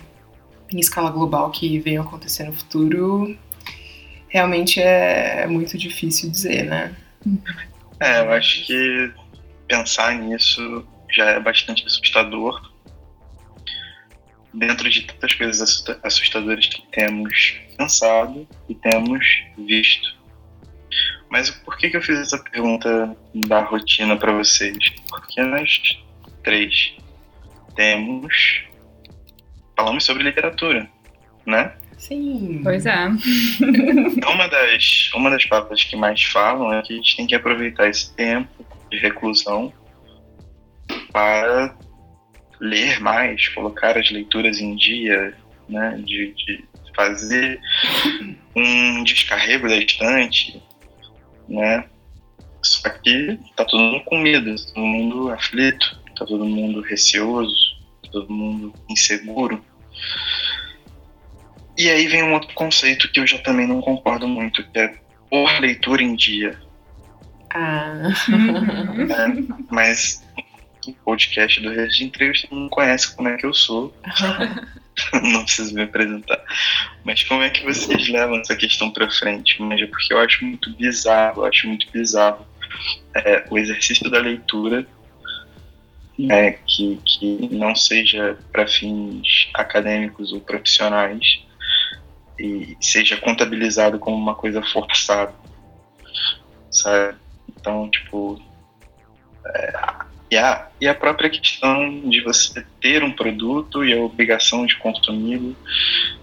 [0.72, 3.38] em escala global que venham acontecer no futuro,
[4.28, 6.96] realmente é muito difícil dizer, né?
[8.00, 9.12] É, eu acho que
[9.68, 12.72] pensar nisso já é bastante assustador.
[14.56, 19.26] Dentro de tantas coisas assusta- assustadoras que temos pensado e temos
[19.58, 20.16] visto.
[21.30, 24.78] Mas por que, que eu fiz essa pergunta da rotina para vocês?
[25.10, 25.82] Porque nós
[26.44, 26.96] três
[27.76, 28.64] temos.
[29.76, 30.90] Falamos sobre literatura,
[31.46, 31.74] né?
[31.98, 32.62] Sim.
[32.64, 33.08] Pois é.
[34.26, 37.90] Uma das, uma das palavras que mais falam é que a gente tem que aproveitar
[37.90, 39.74] esse tempo de reclusão
[41.12, 41.76] para
[42.66, 45.34] ler mais, colocar as leituras em dia,
[45.70, 46.64] né, de, de
[46.96, 47.60] fazer
[48.56, 50.62] um descarrego da estante,
[51.48, 51.86] né,
[52.62, 57.78] só que tá todo mundo com medo, tá todo mundo aflito, tá todo mundo receoso,
[58.04, 59.64] tá todo mundo inseguro.
[61.78, 64.96] E aí vem um outro conceito que eu já também não concordo muito, que é
[65.30, 66.58] por leitura em dia.
[67.54, 68.10] Ah.
[68.96, 69.48] Né?
[69.70, 70.26] Mas
[70.94, 73.94] podcast do Rede de Entrevista não conhece como é que eu sou.
[75.22, 76.42] não preciso me apresentar.
[77.04, 79.62] Mas como é que vocês levam essa questão pra frente?
[79.62, 82.46] Mas é porque eu acho muito bizarro, eu acho muito bizarro
[83.14, 84.88] é, o exercício da leitura
[86.18, 91.44] né, que, que não seja para fins acadêmicos ou profissionais
[92.40, 95.34] e seja contabilizado como uma coisa forçada,
[96.72, 97.18] sabe?
[97.50, 98.42] Então, tipo,
[99.46, 99.74] é,
[100.30, 104.76] e, a, e a própria questão de você ter um produto e a obrigação de
[104.78, 105.56] consumi-lo,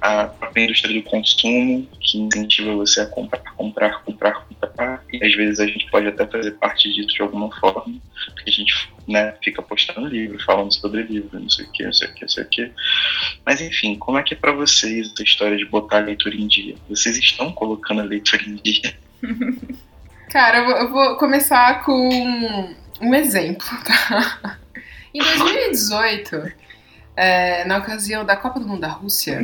[0.00, 5.34] a própria indústria do consumo, que incentiva você a comprar, comprar, comprar, comprar, e às
[5.34, 7.94] vezes a gente pode até fazer parte disso de alguma forma,
[8.34, 11.92] porque a gente né, fica postando livro, falando sobre livro, não sei o que, não
[11.92, 12.72] sei o que, não sei o que.
[13.46, 16.48] Mas enfim, como é que é para vocês essa história de botar a leitura em
[16.48, 16.74] dia?
[16.88, 18.94] Vocês estão colocando a leitura em dia?
[20.28, 24.58] Cara, eu vou, eu vou começar com um exemplo, tá?
[25.12, 26.52] Em 2018,
[27.16, 29.42] é, na ocasião da Copa do Mundo da Rússia,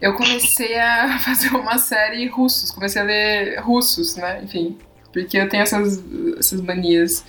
[0.00, 4.40] eu comecei a fazer uma série russos, comecei a ler russos, né?
[4.42, 4.76] Enfim,
[5.12, 6.02] porque eu tenho essas,
[6.38, 7.24] essas manias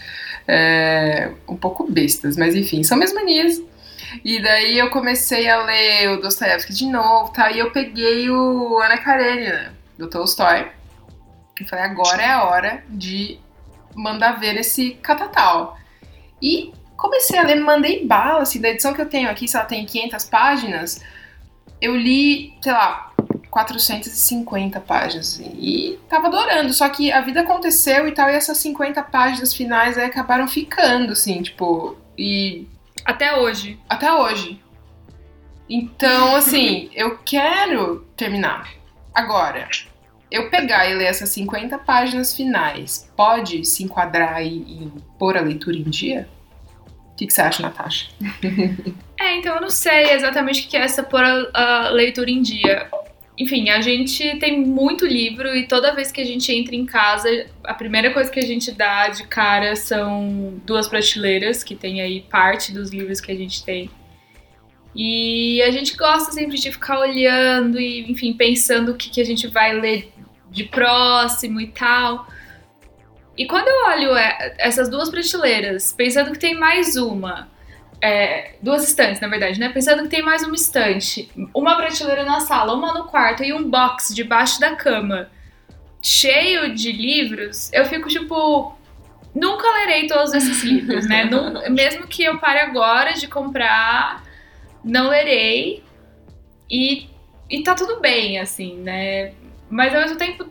[0.47, 3.61] é, um pouco bestas, mas enfim, são minhas manias.
[4.25, 7.51] E daí eu comecei a ler o Dostoiévski de novo, tá?
[7.51, 10.71] E eu peguei o Ana Karenina, do Tolstói.
[11.61, 13.39] E falei, agora é a hora de
[13.99, 15.77] mandar ver esse catatal.
[16.41, 19.65] E comecei a ler, mandei bala, assim, da edição que eu tenho aqui, se ela
[19.65, 21.03] tem 500 páginas,
[21.81, 23.12] eu li, sei lá,
[23.49, 25.39] 450 páginas.
[25.39, 29.97] E tava adorando, só que a vida aconteceu e tal, e essas 50 páginas finais
[29.97, 32.67] aí acabaram ficando, assim, tipo, e
[33.05, 33.79] Até hoje.
[33.89, 34.62] até hoje.
[35.69, 38.69] Então, assim, eu quero terminar.
[39.13, 39.67] Agora,
[40.31, 45.41] eu pegar e ler essas 50 páginas finais, pode se enquadrar aí em pôr a
[45.41, 46.27] leitura em dia?
[47.11, 48.07] O que, que você acha, Natasha?
[49.21, 52.41] É, então eu não sei exatamente o que é essa pôr a, a leitura em
[52.41, 52.87] dia.
[53.37, 57.29] Enfim, a gente tem muito livro e toda vez que a gente entra em casa,
[57.65, 62.21] a primeira coisa que a gente dá de cara são duas prateleiras, que tem aí
[62.21, 63.89] parte dos livros que a gente tem.
[64.95, 69.25] E a gente gosta sempre de ficar olhando e, enfim, pensando o que, que a
[69.25, 70.13] gente vai ler
[70.49, 72.27] de próximo e tal.
[73.38, 77.47] E quando eu olho é, essas duas prateleiras, pensando que tem mais uma,
[78.01, 79.69] é, duas estantes, na verdade, né?
[79.69, 83.69] Pensando que tem mais uma estante, uma prateleira na sala, uma no quarto e um
[83.69, 85.29] box debaixo da cama,
[86.01, 88.77] cheio de livros, eu fico tipo.
[89.33, 91.29] Nunca lerei todos esses livros, né?
[91.69, 94.23] Mesmo que eu pare agora de comprar,
[94.83, 95.83] não lerei.
[96.69, 97.07] E,
[97.49, 99.33] e tá tudo bem, assim, né?
[99.69, 100.45] Mas ao mesmo tempo,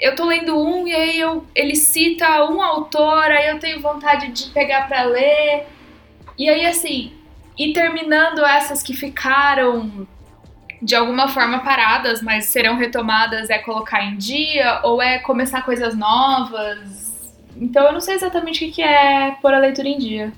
[0.00, 4.28] eu tô lendo um e aí eu, ele cita um autor, aí eu tenho vontade
[4.32, 5.66] de pegar pra ler.
[6.38, 7.12] E aí, assim,
[7.58, 10.06] e terminando essas que ficaram
[10.80, 15.96] de alguma forma paradas, mas serão retomadas, é colocar em dia ou é começar coisas
[15.96, 17.40] novas.
[17.56, 20.32] Então eu não sei exatamente o que é pôr a leitura em dia.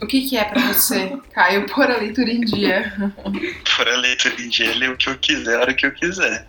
[0.00, 2.92] O que, que é pra você, Caio, pôr a leitura em dia?
[3.76, 6.46] Por a leitura em dia, ler o que eu quiser, a hora que eu quiser.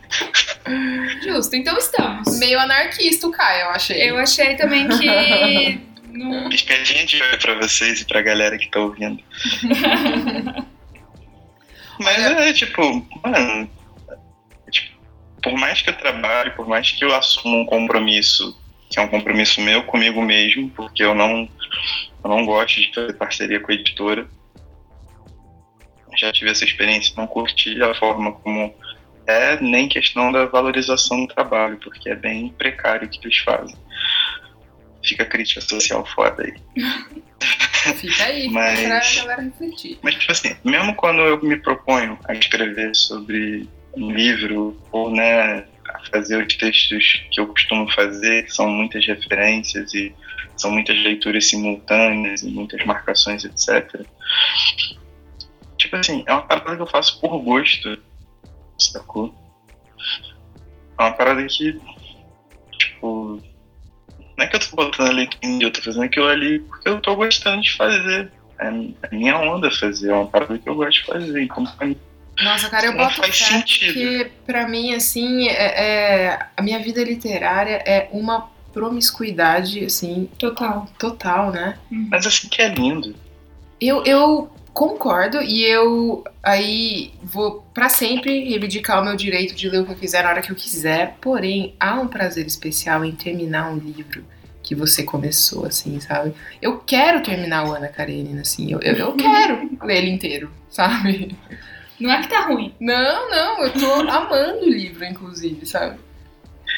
[1.24, 2.38] Justo, então estamos.
[2.38, 4.10] Meio anarquista o Caio, eu achei.
[4.10, 5.82] Eu achei também que.
[6.16, 9.22] não- Piscadinha de olho pra vocês e pra galera que tá ouvindo.
[12.00, 13.70] Mas é tipo, mano,
[14.72, 14.96] tipo,
[15.42, 18.58] por mais que eu trabalhe, por mais que eu assuma um compromisso,
[18.90, 21.50] que é um compromisso meu comigo mesmo, porque eu não,
[22.23, 24.27] eu não gosto de fazer parceria com a editora.
[26.17, 28.73] Já tive essa experiência, não curti a forma como
[29.27, 33.75] é, nem questão da valorização do trabalho, porque é bem precário o que eles fazem.
[35.03, 36.53] Fica a crítica social foda aí.
[37.95, 38.79] Fica aí, Mas-
[39.15, 39.99] pra galera refletir.
[40.01, 45.65] Mas, tipo assim, mesmo quando eu me proponho a escrever sobre um livro, ou, né,
[45.88, 50.13] a fazer os textos que eu costumo fazer, que são muitas referências e
[50.60, 54.06] são muitas leituras simultâneas e muitas marcações, etc.
[55.78, 57.98] Tipo assim, é uma parada que eu faço por gosto,
[58.78, 59.34] sacou?
[60.98, 61.80] É uma parada que,
[62.78, 63.41] tipo,
[64.38, 66.60] não é que eu tô botando a leitura em dia, eu tô fazendo aquilo ali
[66.60, 70.67] porque eu tô gostando de fazer é a minha onda fazer, é uma parada que
[70.67, 71.41] eu gosto de fazer.
[71.41, 71.95] Então, pra mim,
[72.41, 73.93] Nossa, cara, eu Não boto faz sentido.
[73.93, 75.54] porque pra mim, assim, é,
[76.34, 80.88] é- a minha vida literária é uma promiscuidade, assim, Total.
[80.98, 81.78] total, né?
[81.92, 83.13] mas assim que é lindo.
[83.80, 89.82] Eu, eu concordo e eu aí vou pra sempre reivindicar o meu direito de ler
[89.82, 91.18] o que eu quiser na hora que eu quiser.
[91.20, 94.24] Porém, há um prazer especial em terminar um livro
[94.63, 96.34] que você começou, assim, sabe?
[96.62, 101.36] Eu quero terminar o Ana Karenina, assim, eu, eu, eu quero ler ele inteiro, sabe?
[102.00, 102.74] Não é que tá ruim.
[102.80, 106.00] Não, não, eu tô amando o livro, inclusive, sabe?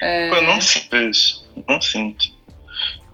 [0.02, 0.30] É...
[0.30, 1.48] Eu não sinto isso.
[1.68, 2.26] Não sinto.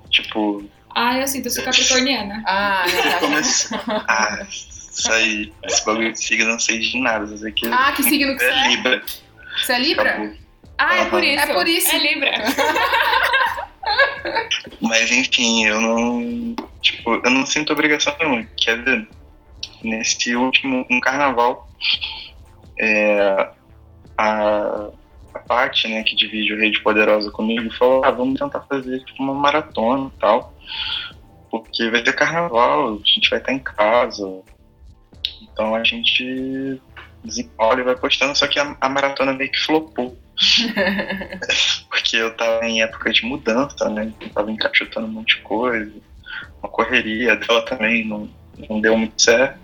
[0.09, 0.63] Tipo.
[0.95, 2.41] Ah, eu sinto, eu sou capricorniana.
[2.45, 3.77] Ah, eu comecei...
[4.07, 5.53] ah, isso aí.
[5.63, 7.33] Esse bagulho de signo eu não sei de nada.
[7.33, 8.67] Isso aqui ah, que signo que é você é?
[8.69, 9.03] Libra.
[9.57, 10.11] Você é Libra?
[10.11, 10.35] Acabou.
[10.77, 11.43] Ah, é por isso.
[11.43, 11.95] É por isso.
[11.95, 12.31] É Libra.
[14.81, 16.55] Mas enfim, eu não.
[16.81, 18.47] Tipo, eu não sinto obrigação nenhuma.
[18.57, 19.07] Quer ver?
[19.83, 21.69] Nesse último um carnaval,
[22.79, 23.49] é,
[24.17, 24.89] a,
[25.37, 29.33] parte né, que divide o Rede Poderosa comigo falou: ah, vamos tentar fazer tipo, uma
[29.33, 30.53] maratona e tal.
[31.49, 34.41] Porque vai ter carnaval, a gente vai estar em casa.
[35.41, 36.81] Então a gente
[37.23, 40.17] desenrola e vai postando, só que a, a maratona meio que flopou.
[41.89, 44.11] Porque eu tava em época de mudança, né?
[44.21, 45.91] Eu tava encaixotando um monte de coisa.
[46.61, 48.29] Uma correria dela também não,
[48.69, 49.59] não deu muito certo.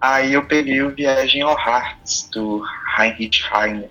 [0.00, 2.64] Aí eu peguei o Viagem ao Hearts, do
[2.98, 3.88] Heinrich Heine.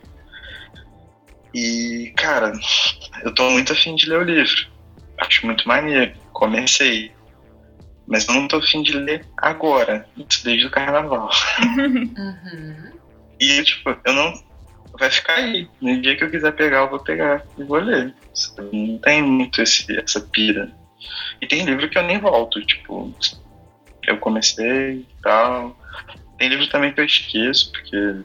[1.54, 2.54] E, cara,
[3.24, 4.68] eu tô muito afim de ler o livro.
[5.18, 6.14] Acho muito maneiro.
[6.34, 7.12] Comecei.
[8.08, 10.08] Mas eu não tô afim de ler agora.
[10.18, 11.30] Isso desde o carnaval.
[11.78, 12.92] Uhum.
[13.42, 14.34] E, tipo, eu não.
[15.00, 15.68] Vai ficar aí.
[15.82, 18.14] No dia que eu quiser pegar, eu vou pegar e vou ler.
[18.72, 20.72] Não tem muito esse, essa pira.
[21.42, 23.12] E tem livro que eu nem volto, tipo,
[24.08, 25.76] eu comecei e tal.
[26.38, 28.22] Tem livro também que eu esqueço, porque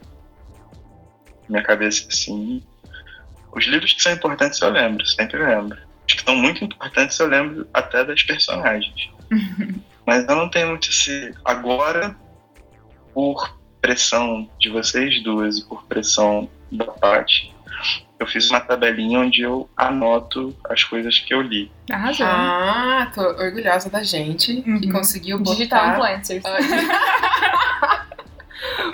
[1.48, 2.62] minha cabeça é assim.
[3.56, 5.78] Os livros que são importantes eu lembro, sempre lembro.
[6.06, 9.08] Os que são muito importantes eu lembro até das personagens.
[10.06, 11.34] Mas eu não tenho muito esse.
[11.44, 12.14] Agora,
[13.14, 17.52] por pressão de vocês duas e por pressão da parte,
[18.20, 21.72] eu fiz uma tabelinha onde eu anoto as coisas que eu li.
[21.90, 22.26] Arrasou.
[22.26, 24.92] Ah, tô orgulhosa da gente que Uhum.
[24.92, 25.56] conseguiu botar...
[25.56, 26.44] Digital influencers.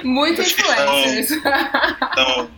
[0.02, 1.30] Muito influencers.
[1.32, 2.50] Então,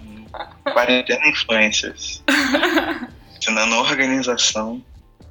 [0.72, 2.22] quarentena influencers.
[3.36, 4.82] Ensinando organização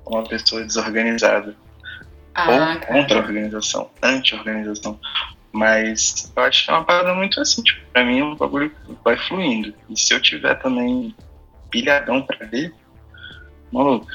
[0.05, 1.55] a uma pessoa desorganizada.
[2.35, 4.99] Ah, ou contra a organização, anti-organização.
[5.51, 8.71] Mas eu acho que é uma parada muito assim, tipo, pra mim é um bagulho
[8.71, 9.73] que vai fluindo.
[9.87, 11.15] E se eu tiver também
[11.69, 12.73] pilhadão pra ler,
[13.71, 14.07] maluco,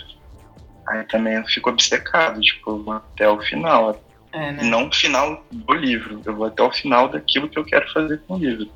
[0.88, 4.00] aí também eu fico obcecado, tipo, até o final.
[4.38, 4.62] É, né?
[4.62, 8.20] Não o final do livro, eu vou até o final daquilo que eu quero fazer
[8.26, 8.70] com o livro.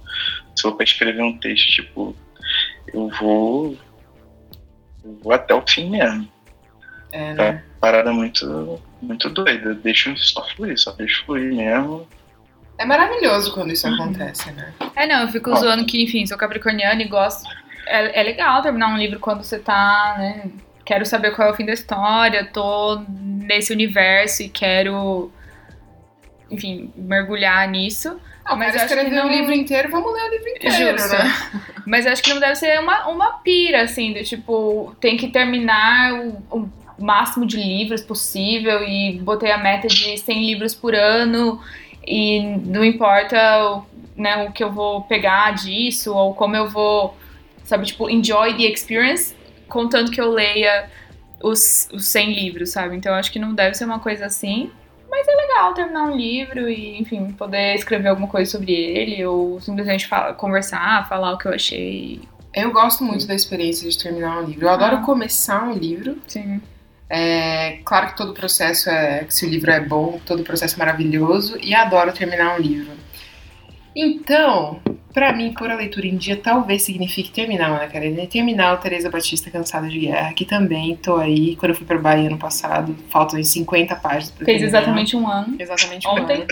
[0.56, 2.16] Se for pra escrever um texto, tipo,
[2.92, 3.76] eu vou.
[5.04, 6.28] Eu vou até o fim mesmo
[7.10, 7.64] É, né?
[7.80, 9.74] parada muito, muito doida.
[9.74, 12.06] Deixa só fluir, só deixa fluir mesmo.
[12.78, 14.72] É maravilhoso quando isso acontece, né?
[14.96, 15.54] É, não, eu fico Ó.
[15.54, 17.48] zoando que, enfim, sou capricorniana e gosto.
[17.86, 20.50] É, é legal terminar um livro quando você tá, né?
[20.84, 25.32] Quero saber qual é o fim da história, tô nesse universo e quero,
[26.52, 28.18] enfim, mergulhar nisso.
[28.44, 31.12] Ah, Mas acho que o não- livro inteiro, vamos ler o livro inteiro, Justo.
[31.16, 31.32] né?
[31.86, 36.12] Mas acho que não deve ser uma, uma pira, assim, do tipo, tem que terminar
[36.14, 41.60] o, o máximo de livros possível e botei a meta de 100 livros por ano
[42.06, 43.86] e não importa o,
[44.16, 47.16] né, o que eu vou pegar disso ou como eu vou,
[47.64, 49.34] sabe, tipo, enjoy the experience,
[49.68, 50.88] contanto que eu leia
[51.42, 52.96] os, os 100 livros, sabe?
[52.96, 54.70] Então eu acho que não deve ser uma coisa assim.
[55.12, 59.60] Mas é legal terminar um livro e, enfim, poder escrever alguma coisa sobre ele ou
[59.60, 62.20] simplesmente falar, conversar, falar o que eu achei.
[62.54, 64.64] Eu gosto muito da experiência de terminar um livro.
[64.64, 65.02] Eu adoro Ah.
[65.02, 66.16] começar um livro.
[66.26, 66.62] Sim.
[67.10, 69.26] É, claro que todo o processo é.
[69.28, 71.58] Se o livro é bom, todo o processo é maravilhoso.
[71.60, 72.90] E adoro terminar um livro.
[73.94, 74.80] Então,
[75.12, 78.78] pra mim, pôr a leitura em dia talvez signifique terminar Ana Karenina e terminar o
[78.78, 81.56] Teresa Batista Cansada de Guerra, que também tô aí.
[81.56, 84.78] Quando eu fui pra Bahia ano passado, faltam uns 50 páginas pra Fez terminar.
[84.80, 85.56] exatamente um ano.
[85.58, 86.36] Exatamente um Ontem.
[86.36, 86.46] ano.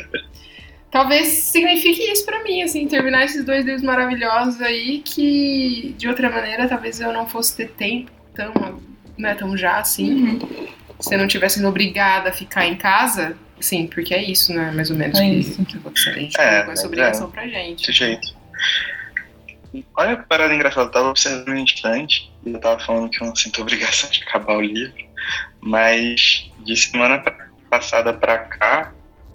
[0.91, 6.29] Talvez signifique isso pra mim, assim, terminar esses dois livros maravilhosos aí que, de outra
[6.29, 8.53] maneira, talvez eu não fosse ter tempo tão,
[9.17, 10.41] né, tão já, assim.
[10.99, 14.71] Se eu não tivesse sendo obrigada a ficar em casa, sim, porque é isso, né,
[14.73, 15.65] mais ou menos, É que, isso.
[15.65, 16.17] que aconteceria.
[16.19, 17.87] A gente É, colocou essa mas obrigação pra gente.
[17.87, 18.41] Desse jeito.
[19.97, 23.27] Olha que parada engraçada, eu tava observando um instante e eu tava falando que eu
[23.29, 24.95] não sinto obrigação de acabar o livro,
[25.61, 27.23] mas de semana
[27.71, 28.93] passada pra cá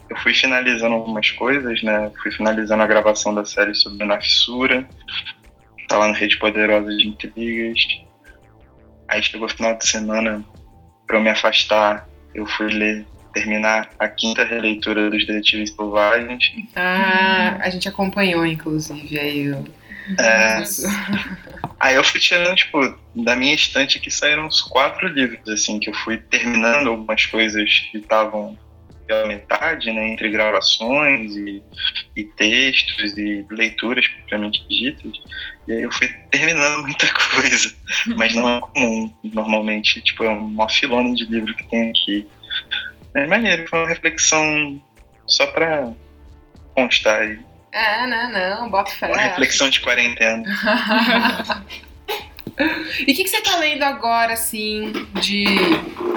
[0.10, 2.12] eu fui finalizando algumas coisas, né?
[2.22, 4.88] Fui finalizando a gravação da série sobre a Nafissura,
[5.88, 7.80] tá lá no Rede Poderosa de Intrigas.
[9.08, 10.44] Aí chegou o final de semana,
[11.08, 13.06] pra eu me afastar, eu fui ler
[13.36, 16.54] terminar a quinta releitura dos Detetives Selvagens.
[16.74, 19.66] Ah, a gente acompanhou, inclusive, aí o.
[20.20, 20.64] É,
[21.80, 25.90] aí eu fui tirando, tipo, da minha estante aqui saíram uns quatro livros, assim, que
[25.90, 28.58] eu fui terminando algumas coisas que estavam
[29.08, 31.62] pela metade, né, entre gravações e,
[32.16, 35.12] e textos e leituras propriamente ditas.
[35.68, 37.74] E aí eu fui terminando muita coisa,
[38.16, 39.14] mas não é comum.
[39.24, 42.28] Normalmente, tipo, é uma filona de livro que tem aqui.
[43.16, 44.82] É maneiro, foi uma reflexão
[45.26, 45.92] só pra
[46.76, 47.40] constar aí.
[47.72, 49.08] É, não, não, bota fé.
[49.08, 50.44] Uma reflexão de quarentena.
[53.00, 54.92] e o que, que você tá lendo agora, assim,
[55.22, 55.46] de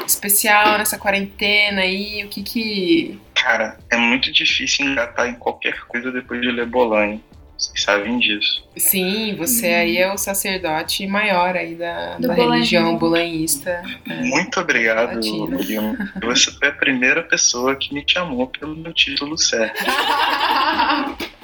[0.06, 2.24] especial nessa quarentena aí?
[2.24, 3.20] O que que.
[3.34, 7.22] Cara, é muito difícil engatar em qualquer coisa depois de ler Bolanho.
[7.58, 8.64] Vocês sabem disso.
[8.76, 13.82] Sim, você aí é o sacerdote maior aí da, Do da religião bolanhista.
[14.06, 15.56] Muito obrigado, Latina.
[15.56, 15.96] Guilherme.
[16.22, 19.84] Você foi a primeira pessoa que me chamou pelo meu título certo.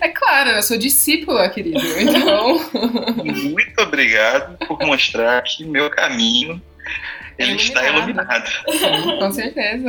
[0.00, 1.78] É claro, eu sou discípula, querido.
[2.00, 2.58] Então.
[3.24, 6.60] Muito obrigado por mostrar que meu caminho
[7.38, 8.48] ele está Iluminado.
[8.48, 9.02] iluminado.
[9.02, 9.88] Sim, com certeza.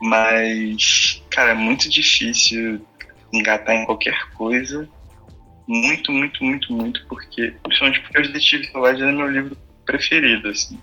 [0.00, 2.80] Mas, cara, é muito difícil
[3.32, 4.88] engatar em qualquer coisa.
[5.66, 7.54] Muito, muito, muito, muito, porque.
[7.62, 10.80] Principalmente porque os Detetives Selvagens é meu livro preferido, assim.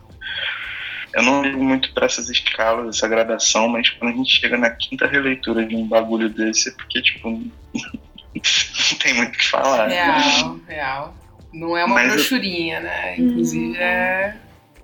[1.14, 4.70] Eu não ligo muito pra essas escalas, essa gradação, mas quando a gente chega na
[4.70, 7.30] quinta releitura de um bagulho desse, é porque, tipo,
[7.74, 9.88] não tem muito o que falar.
[9.88, 11.16] Real, real.
[11.54, 13.18] Não é uma Mas eu- brochurinha, né?
[13.18, 14.36] Inclusive é.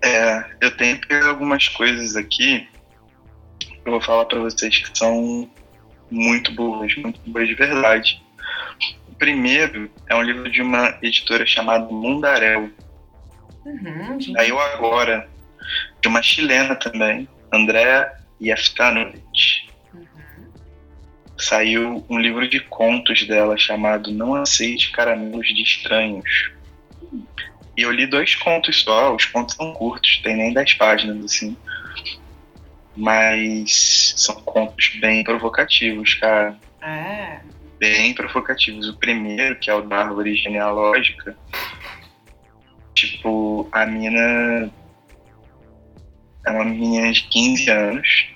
[0.04, 2.68] É, eu tenho algumas coisas aqui
[3.60, 5.48] que eu vou falar pra vocês que são
[6.12, 8.22] muito boas, muito boas de verdade.
[9.08, 12.70] O primeiro é um livro de uma editora chamada Mundarel.
[13.66, 14.20] Uhum.
[14.20, 15.30] Saiu agora,
[16.02, 19.70] de uma chilena também, Andrea Yaftanovic.
[19.94, 20.08] Uhum.
[21.38, 26.52] Saiu um livro de contos dela chamado Não Aceite Caramelos de Estranhos.
[27.78, 31.56] E eu li dois contos só, os contos são curtos, tem nem 10 páginas assim.
[33.02, 36.56] Mas são contos bem provocativos, cara.
[36.84, 37.40] É.
[37.80, 38.88] Bem provocativos.
[38.88, 41.36] O primeiro, que é o da árvore genealógica,
[42.94, 44.72] tipo, a mina
[46.46, 48.28] é uma menina de 15 anos.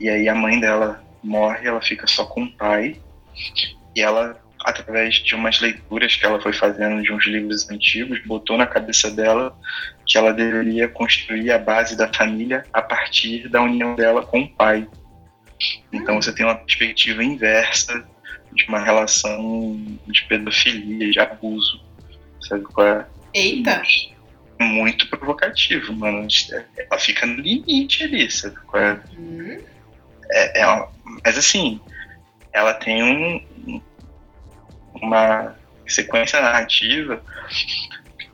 [0.00, 3.00] E aí a mãe dela morre, ela fica só com o pai.
[3.94, 8.56] E ela, através de umas leituras que ela foi fazendo de uns livros antigos, botou
[8.56, 9.56] na cabeça dela
[10.06, 14.48] que ela deveria construir a base da família a partir da união dela com o
[14.48, 14.86] pai.
[15.92, 18.04] Então você tem uma perspectiva inversa
[18.52, 21.80] de uma relação de pedofilia, de abuso.
[22.48, 23.06] Sabe qual é?
[23.32, 23.82] Eita!
[24.60, 26.26] Muito provocativo, mano.
[26.90, 29.00] Ela fica no limite ali, sabe qual é?
[29.16, 29.62] Hum,
[30.34, 30.88] É, é uma-
[31.24, 31.80] mas assim,
[32.52, 33.82] ela tem um,
[34.94, 35.54] uma
[35.86, 37.22] sequência narrativa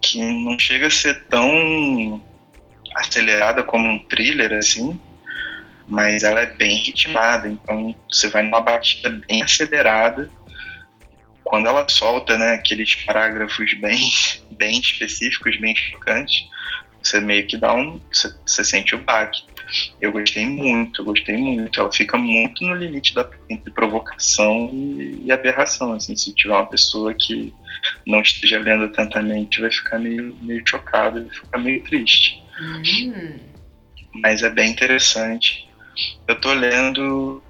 [0.00, 2.22] que não chega a ser tão
[2.94, 4.98] acelerada como um thriller, assim,
[5.86, 10.30] mas ela é bem ritmada, então você vai numa batida bem acelerada.
[11.42, 14.10] Quando ela solta né, aqueles parágrafos bem,
[14.52, 16.46] bem específicos, bem chocantes,
[17.02, 18.00] você meio que dá um.
[18.12, 19.42] Você, você sente o baque.
[20.00, 21.80] Eu gostei muito, eu gostei muito.
[21.80, 25.92] Ela fica muito no limite da entre provocação e, e aberração.
[25.92, 27.52] Assim, se tiver uma pessoa que
[28.06, 32.42] não esteja lendo atentamente, vai ficar meio, meio chocado, vai ficar meio triste.
[32.60, 33.38] hum.
[34.22, 35.68] Mas é bem interessante.
[36.26, 37.42] Eu tô lendo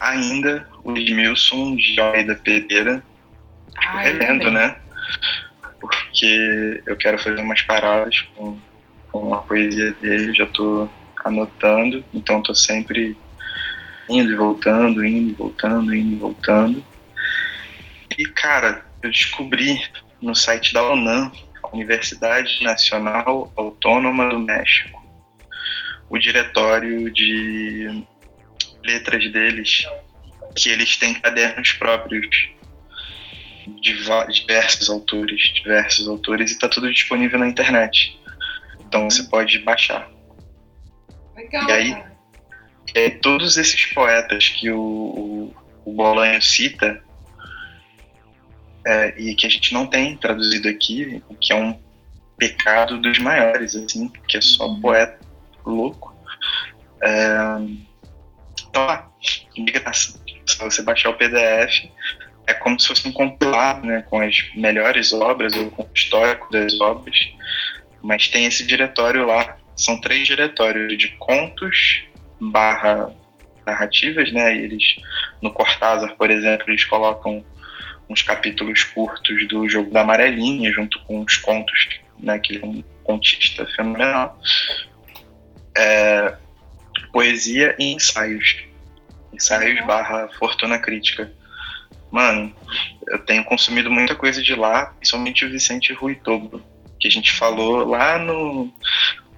[0.00, 3.02] ainda o Edmilson de Almeida Pereira,
[3.78, 4.76] tipo, relendo, né?
[5.80, 8.58] Porque eu quero fazer umas paradas com,
[9.10, 10.88] com a poesia dele, já tô
[11.24, 13.16] anotando, então tô sempre
[14.08, 16.84] indo e voltando, indo e voltando, indo e voltando.
[18.18, 19.80] E, cara, eu descobri
[20.20, 21.32] no site da UNAM,
[21.72, 25.02] Universidade Nacional Autônoma do México,
[26.08, 28.04] o diretório de
[28.84, 29.84] letras deles,
[30.54, 32.28] que eles têm cadernos próprios
[33.80, 33.94] de
[34.32, 38.18] diversos autores, diversos autores, e tá tudo disponível na internet.
[38.86, 40.13] Então você pode baixar.
[41.36, 41.68] Legal.
[41.68, 42.04] E aí?
[42.94, 45.54] É, todos esses poetas que o, o,
[45.84, 47.02] o Bolanho cita,
[48.86, 51.78] é, e que a gente não tem traduzido aqui, o que é um
[52.36, 55.18] pecado dos maiores, assim, que é só poeta
[55.64, 56.14] louco.
[57.02, 57.34] É,
[58.68, 59.10] então, lá,
[59.54, 60.20] de graça.
[60.46, 61.88] Se você baixar o PDF,
[62.46, 66.50] é como se fosse um compilado, né, com as melhores obras ou com o histórico
[66.52, 67.16] das obras,
[68.02, 72.04] mas tem esse diretório lá são três diretórios de contos
[72.40, 73.12] barra
[73.66, 74.56] narrativas, né?
[74.56, 74.96] Eles,
[75.40, 77.44] no Cortázar, por exemplo, eles colocam
[78.08, 82.38] uns capítulos curtos do Jogo da Amarelinha, junto com os contos, né?
[82.38, 84.38] Que ele é um contista fenomenal.
[85.76, 86.36] É,
[87.12, 88.56] poesia e ensaios.
[89.32, 91.32] Ensaios barra fortuna crítica.
[92.10, 92.54] Mano,
[93.08, 96.62] eu tenho consumido muita coisa de lá, principalmente o Vicente Rui Tobo,
[97.00, 98.72] que a gente falou lá no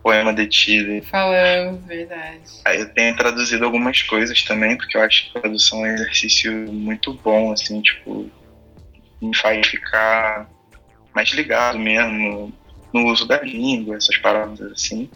[0.07, 1.01] poema de Chile.
[1.01, 2.41] Falamos, verdade.
[2.65, 5.95] Aí eu tenho traduzido algumas coisas também, porque eu acho que a tradução é um
[5.95, 8.31] exercício muito bom, assim, tipo,
[9.21, 10.49] me faz ficar
[11.13, 12.53] mais ligado mesmo
[12.93, 15.11] no uso da língua, essas palavras assim.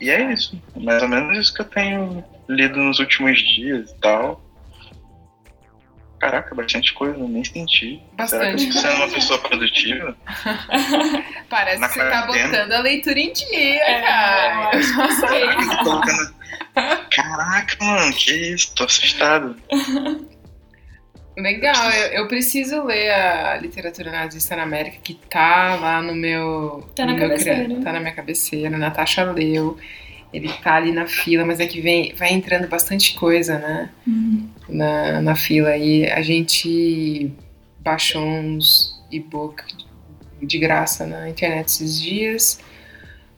[0.00, 3.94] E é isso, mais ou menos isso que eu tenho lido nos últimos dias e
[3.96, 4.40] tal.
[6.20, 7.98] Caraca, bastante coisa, nem senti.
[8.12, 8.60] Bastante.
[8.60, 10.16] Será que você é uma pessoa produtiva?
[11.48, 14.70] Parece Na que você tá botando a leitura em dia, É, cara.
[14.76, 15.20] eu.
[15.20, 16.34] Caraca, eu tô colocando-
[17.10, 19.56] Caraca, mano, que isso, tô assustado.
[21.38, 26.86] Legal, eu, eu preciso ler a literatura nazista na América, que tá lá no meu.
[26.94, 27.80] Tá na no meu cabeceira?
[27.82, 29.78] Tá na minha cabeceira, Natasha leu.
[30.32, 33.90] Ele tá ali na fila, mas é que vem, vai entrando bastante coisa, né?
[34.68, 35.76] Na, na fila.
[35.76, 37.32] E a gente
[37.80, 39.62] baixou uns e-book
[40.42, 42.60] de graça na internet esses dias.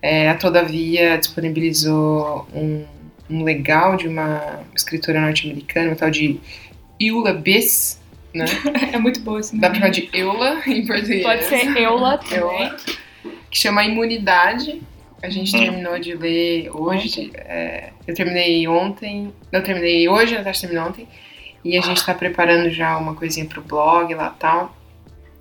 [0.00, 2.84] É, a Todavia disponibilizou um,
[3.30, 6.40] um legal de uma escritora norte-americana, uma tal de
[7.00, 8.00] Eula Biss,
[8.34, 8.44] né?
[8.92, 10.08] É muito boa esse Dá pra chamar nome.
[10.10, 11.22] de Eula em português.
[11.22, 12.38] Pode ser Eula também.
[12.38, 12.76] Eula.
[13.50, 14.82] Que chama Imunidade.
[15.22, 15.60] A gente Hum.
[15.60, 17.30] terminou de ler hoje.
[17.34, 19.32] é, eu terminei ontem.
[19.52, 21.06] Não, eu terminei hoje, a Natasha terminou ontem.
[21.64, 24.76] E a gente tá preparando já uma coisinha pro blog lá e tal.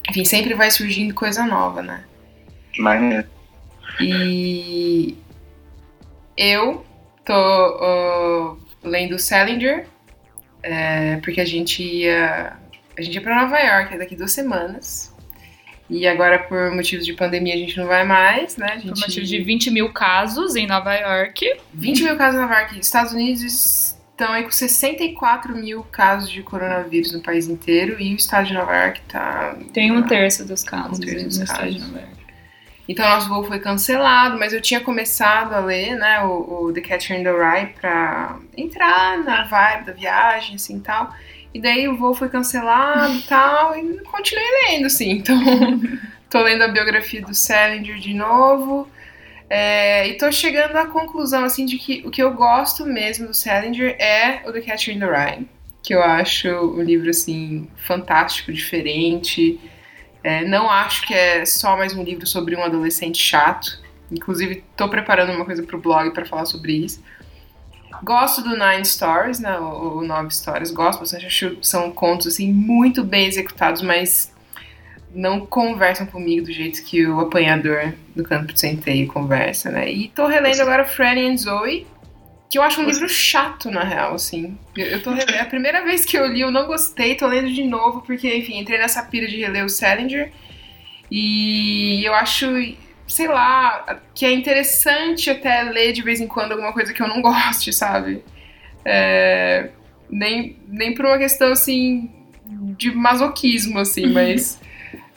[0.10, 2.04] Enfim, sempre vai surgindo coisa nova, né?
[2.78, 3.28] Maneiro.
[4.00, 5.18] E
[6.38, 6.86] eu
[7.26, 9.88] tô ó, lendo Salinger,
[10.64, 12.54] é, porque a gente ia.
[12.98, 15.11] A gente ia pra Nova York daqui duas semanas.
[15.92, 18.68] E agora, por motivos de pandemia, a gente não vai mais, né?
[18.68, 19.02] A Por gente...
[19.02, 21.46] motivo de 20 mil casos em Nova York.
[21.74, 22.80] 20 mil casos na Nova York.
[22.80, 28.00] Estados Unidos estão aí com 64 mil casos de coronavírus no país inteiro.
[28.00, 29.58] E o estado de Nova York tá.
[29.74, 31.88] Tem um terço dos casos Um terço dos no estado de casos.
[31.92, 32.22] Nova York.
[32.88, 36.82] Então nosso voo foi cancelado, mas eu tinha começado a ler, né, o, o The
[36.82, 41.14] Catcher in the Rye pra entrar na vibe da viagem, assim, tal.
[41.54, 45.12] E daí o voo foi cancelado e tal, e continuei lendo, assim.
[45.12, 45.38] Então,
[46.30, 48.88] tô lendo a biografia do Salinger de novo.
[49.50, 53.34] é, e tô chegando à conclusão, assim, de que o que eu gosto mesmo do
[53.34, 55.46] Salinger é o The Catcher in the Rye.
[55.84, 59.60] Que eu acho um livro, assim, fantástico, diferente.
[60.24, 63.82] É, não acho que é só mais um livro sobre um adolescente chato.
[64.12, 67.04] Inclusive, tô preparando uma coisa pro blog para falar sobre isso.
[68.04, 69.58] Gosto do Nine Stories, né?
[69.60, 70.72] O, o Nove Histórias.
[70.72, 71.26] Gosto bastante.
[71.26, 74.32] Acho que são contos, assim, muito bem executados, mas
[75.14, 79.92] não conversam comigo do jeito que o apanhador do Campo de Centeio conversa, né?
[79.92, 81.86] E tô relendo agora Franny and Zoe,
[82.50, 84.58] que eu acho um livro chato, na real, assim.
[84.76, 87.28] Eu, eu tô rele- É a primeira vez que eu li, eu não gostei, tô
[87.28, 90.32] lendo de novo, porque, enfim, entrei nessa pira de reler o Salinger.
[91.10, 92.46] E eu acho,
[93.12, 97.08] sei lá, que é interessante até ler de vez em quando alguma coisa que eu
[97.08, 98.24] não goste, sabe?
[98.86, 99.70] É,
[100.10, 102.10] nem, nem por uma questão, assim,
[102.78, 104.60] de masoquismo, assim, mas...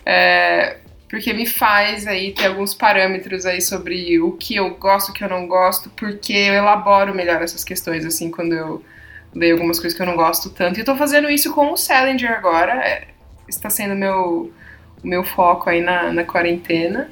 [0.05, 0.79] é,
[1.09, 5.23] porque me faz aí ter alguns parâmetros aí sobre o que eu gosto, o que
[5.23, 8.85] eu não gosto, porque eu elaboro melhor essas questões, assim, quando eu
[9.33, 10.79] leio algumas coisas que eu não gosto tanto.
[10.79, 13.07] E eu tô fazendo isso com o Salinger agora, é,
[13.49, 14.53] está sendo meu,
[15.01, 17.09] o meu foco aí na, na quarentena.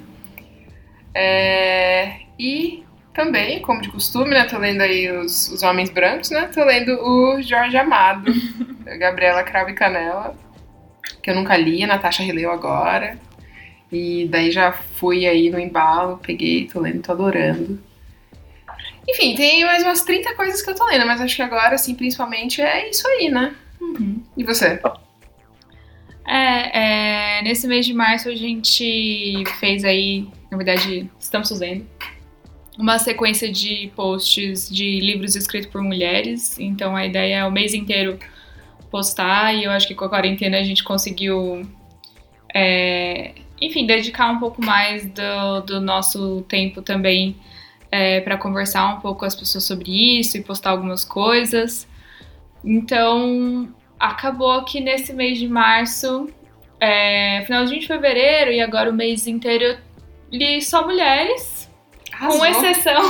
[1.14, 6.50] É, e também, como de costume, né, tô lendo aí os, os Homens Brancos, né,
[6.52, 8.32] tô lendo o Jorge Amado,
[8.98, 10.34] Gabriela Cravo e Canela,
[11.22, 13.18] que eu nunca li, a Natasha releu agora.
[13.90, 17.78] E daí já fui aí no embalo, peguei, tô lendo, tô adorando.
[19.06, 21.94] Enfim, tem mais umas 30 coisas que eu tô lendo, mas acho que agora, assim,
[21.94, 23.54] principalmente é isso aí, né?
[24.36, 24.80] E você?
[26.26, 31.86] É, é, nesse mês de março a gente fez aí, na verdade, estamos fazendo
[32.78, 36.58] uma sequência de posts de livros escritos por mulheres.
[36.58, 38.18] Então a ideia é o mês inteiro
[38.90, 41.66] postar e eu acho que com a quarentena a gente conseguiu,
[42.54, 43.32] é,
[43.62, 47.34] enfim, dedicar um pouco mais do, do nosso tempo também
[48.22, 51.88] para conversar um pouco com as pessoas sobre isso e postar algumas coisas.
[52.62, 56.28] Então acabou que nesse mês de março,
[56.78, 59.91] é, finalzinho de fevereiro e agora o mês inteiro eu
[60.32, 61.70] li só mulheres.
[62.18, 63.02] Com exceção.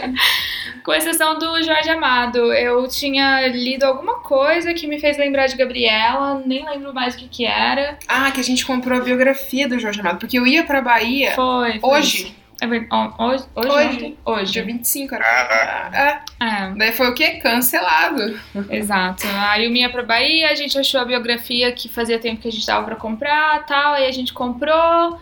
[0.82, 2.52] com exceção do Jorge Amado.
[2.52, 7.18] Eu tinha lido alguma coisa que me fez lembrar de Gabriela, nem lembro mais o
[7.18, 7.98] que, que era.
[8.08, 11.32] Ah, que a gente comprou a biografia do Jorge Amado, porque eu ia pra Bahia
[11.34, 11.78] Foi.
[11.80, 12.16] foi hoje.
[12.24, 12.40] isso.
[12.62, 13.44] É Hoje?
[13.54, 13.68] Hoje?
[13.70, 14.18] Hoje.
[14.22, 14.52] Hoje.
[14.52, 15.24] Dia 25, era.
[15.24, 15.96] Caraca.
[16.38, 16.44] É.
[16.44, 16.74] É.
[16.76, 17.40] Daí foi o quê?
[17.42, 18.38] Cancelado.
[18.68, 19.26] Exato.
[19.48, 22.52] Aí eu ia pra Bahia, a gente achou a biografia que fazia tempo que a
[22.52, 25.18] gente tava pra comprar tal, aí a gente comprou.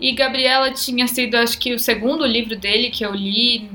[0.00, 3.68] E Gabriela tinha sido, acho que, o segundo livro dele que eu li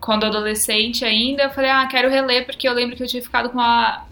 [0.00, 1.44] quando adolescente ainda.
[1.44, 4.06] Eu falei, ah, quero reler, porque eu lembro que eu tinha ficado com uma,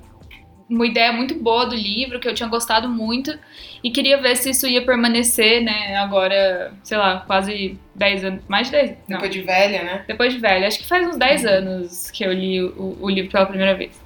[0.69, 3.37] uma ideia muito boa do livro, que eu tinha gostado muito.
[3.83, 8.45] E queria ver se isso ia permanecer, né, agora, sei lá, quase 10 anos.
[8.49, 8.91] Mais de 10?
[9.09, 9.19] Não.
[9.19, 10.05] Depois de velha, né?
[10.07, 10.67] Depois de velha.
[10.67, 14.01] Acho que faz uns 10 anos que eu li o, o livro pela primeira vez.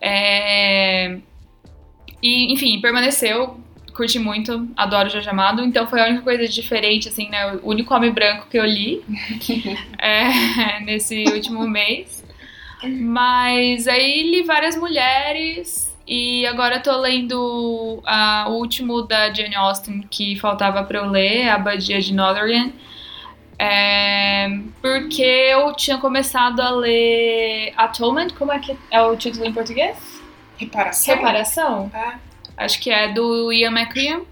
[0.00, 1.16] É...
[2.22, 3.60] E, enfim, permaneceu.
[3.94, 5.64] Curti muito, adoro Jorge Amado.
[5.64, 7.54] Então foi a única coisa diferente, assim, né?
[7.62, 9.02] O único homem branco que eu li
[9.98, 12.24] é, nesse último mês.
[12.82, 15.94] Mas aí li várias mulheres.
[16.06, 18.02] E agora tô lendo
[18.46, 22.72] o último da Jane Austen que faltava pra eu ler, A Abadia de Northanger.
[23.58, 24.48] É,
[24.82, 29.96] porque eu tinha começado a ler Atonement, como é que é o título em português?
[30.56, 31.14] Reparação.
[31.14, 31.90] Reparação?
[31.94, 32.18] Ah,
[32.56, 34.22] Acho que é do Ian McCrean.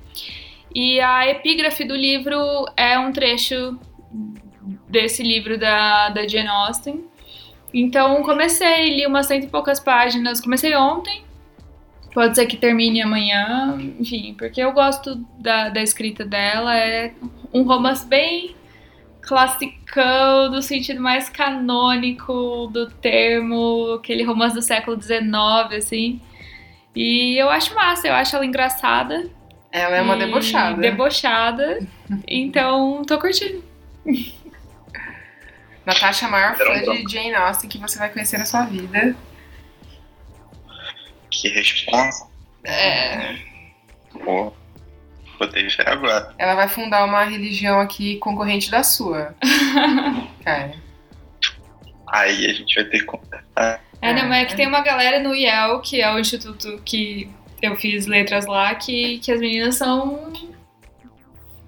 [0.75, 2.39] E a epígrafe do livro
[2.77, 3.79] é um trecho
[4.89, 7.05] desse livro da, da Jane Austen.
[7.75, 10.41] Então comecei, li umas cento e poucas páginas.
[10.41, 11.23] Comecei ontem.
[12.15, 16.77] Pode ser que termine amanhã, enfim, porque eu gosto da, da escrita dela.
[16.77, 17.15] É
[17.53, 18.55] um romance bem
[19.23, 25.23] classicão, no sentido mais canônico do termo, aquele romance do século XIX,
[25.79, 26.21] assim.
[26.95, 29.29] E eu acho massa, eu acho ela engraçada.
[29.71, 30.81] ela é uma debochada.
[30.81, 31.79] Debochada.
[32.29, 33.65] Então, tô curtindo.
[35.87, 39.17] Natasha, a maior fã de Jane Austen que você vai conhecer na sua vida.
[41.31, 42.29] Que responsa.
[42.65, 43.37] É.
[44.25, 44.53] Pô,
[45.39, 46.35] botei fé agora.
[46.39, 49.35] Ela vai fundar uma religião aqui concorrente da sua.
[50.45, 50.75] Cara.
[52.09, 53.81] Aí a gente vai ter que conversar.
[54.03, 57.31] É, não, mas é que tem uma galera no IEL, que é o instituto que
[57.63, 60.33] eu fiz letras lá, que, que as meninas são.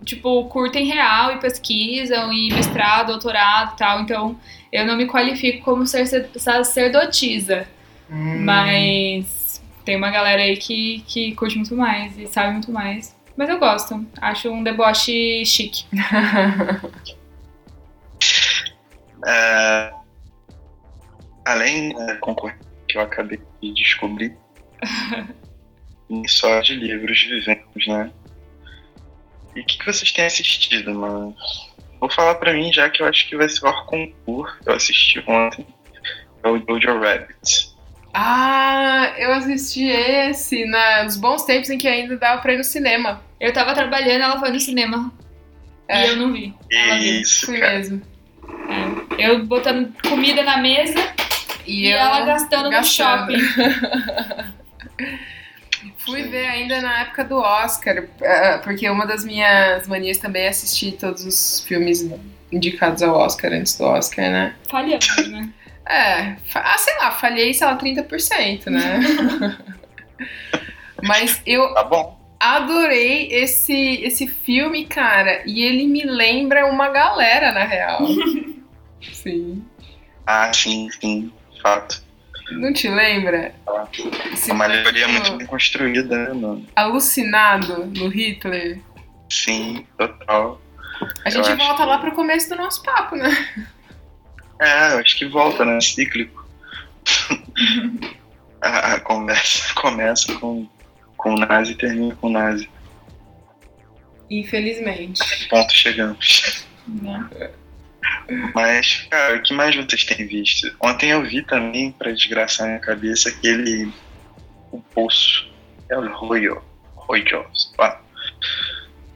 [0.04, 4.00] Tipo, curtem real e pesquisam, e mestrado, doutorado e tal.
[4.00, 4.38] Então,
[4.70, 7.66] eu não me qualifico como sacer- sacerdotisa.
[8.10, 8.44] Hum.
[8.44, 13.16] Mas tem uma galera aí que, que curte muito mais e sabe muito mais.
[13.36, 14.04] Mas eu gosto.
[14.20, 15.84] Acho um deboche chique.
[19.26, 19.90] É,
[21.44, 24.36] além da concorrência que eu acabei de descobrir,
[26.28, 28.10] só de livros vivemos, né?
[29.56, 31.34] E o que, que vocês têm assistido, mano?
[32.00, 34.74] Vou falar pra mim, já que eu acho que vai ser o concurso que eu
[34.74, 35.66] assisti ontem.
[36.42, 37.72] É o Jojo Rabbit.
[38.12, 42.64] Ah, eu assisti esse na- nos bons tempos em que ainda dava pra ir no
[42.64, 43.22] cinema.
[43.40, 45.12] Eu tava trabalhando, ela foi no cinema.
[45.88, 46.06] É.
[46.06, 46.54] E eu não vi.
[46.70, 47.20] Ela viu.
[47.22, 48.02] Isso, Fui mesmo.
[49.18, 49.26] É.
[49.30, 51.13] Eu botando comida na mesa
[51.66, 53.32] e, eu ela gastando, gastando.
[53.32, 54.54] no shopping.
[55.98, 60.48] Fui ver ainda na época do Oscar, eh, porque uma das minhas manias também é
[60.48, 62.06] assistir todos os filmes
[62.52, 64.54] indicados ao Oscar antes do Oscar, né?
[64.70, 65.48] Falhando, né?
[65.86, 69.00] É, ah, sei lá, falhei, sei lá, 30%, né?
[71.02, 72.18] Mas eu Tá bom.
[72.40, 78.00] adorei esse, esse filme, cara, e ele me lembra uma galera, na real.
[79.12, 79.62] Sim.
[80.26, 81.30] Ah, sim, sim.
[81.64, 82.02] Fato.
[82.50, 83.54] Não te lembra?
[83.66, 86.66] É uma alegoria muito bem construída, né, mano?
[86.76, 88.78] alucinado no Hitler.
[89.30, 90.60] Sim, total.
[91.24, 93.30] A gente acho volta que- lá pro começo do nosso papo, né?
[94.60, 95.80] É, eu acho que volta, né?
[95.80, 96.46] Cíclico.
[98.60, 100.68] a, conversa começa com,
[101.16, 102.68] com o nazi e termina com o nazi.
[104.30, 105.22] Infelizmente.
[105.22, 106.66] Que ponto chegamos.
[106.86, 107.50] Né?
[108.54, 110.74] Mas, cara, o que mais vocês têm visto?
[110.80, 113.92] Ontem eu vi também, pra desgraçar minha cabeça, aquele.
[114.70, 115.48] O Poço.
[115.88, 116.62] É o Royo.
[116.94, 117.46] Royo.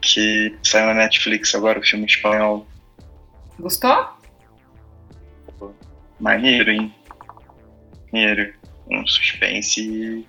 [0.01, 2.67] Que saiu na Netflix agora, o filme espanhol.
[3.59, 4.17] Gostou?
[6.19, 6.93] Maneiro, hein?
[8.11, 8.53] Maneiro.
[8.89, 10.25] Um suspense.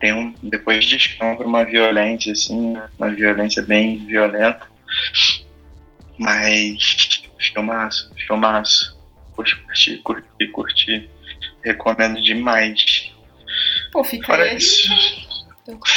[0.00, 0.34] Tem um.
[0.42, 2.88] Depois descamba uma violência, assim, né?
[2.98, 4.66] uma violência bem violenta.
[6.18, 7.17] Mas.
[7.38, 8.98] Filmaço, filmaço.
[9.34, 11.10] Curti, curti, curti.
[11.62, 13.12] Recomendo demais.
[13.92, 14.56] Pô, fica Fora aí.
[14.56, 14.88] isso.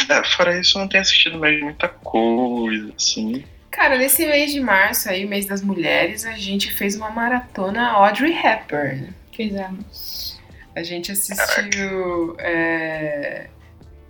[0.09, 3.45] É, fora isso, eu não tenho assistido mais muita coisa, assim.
[3.71, 8.33] Cara, nesse mês de março aí, mês das mulheres, a gente fez uma maratona Audrey
[8.33, 9.13] Hepburn.
[9.33, 10.39] Fizemos.
[10.75, 13.47] A gente assistiu é,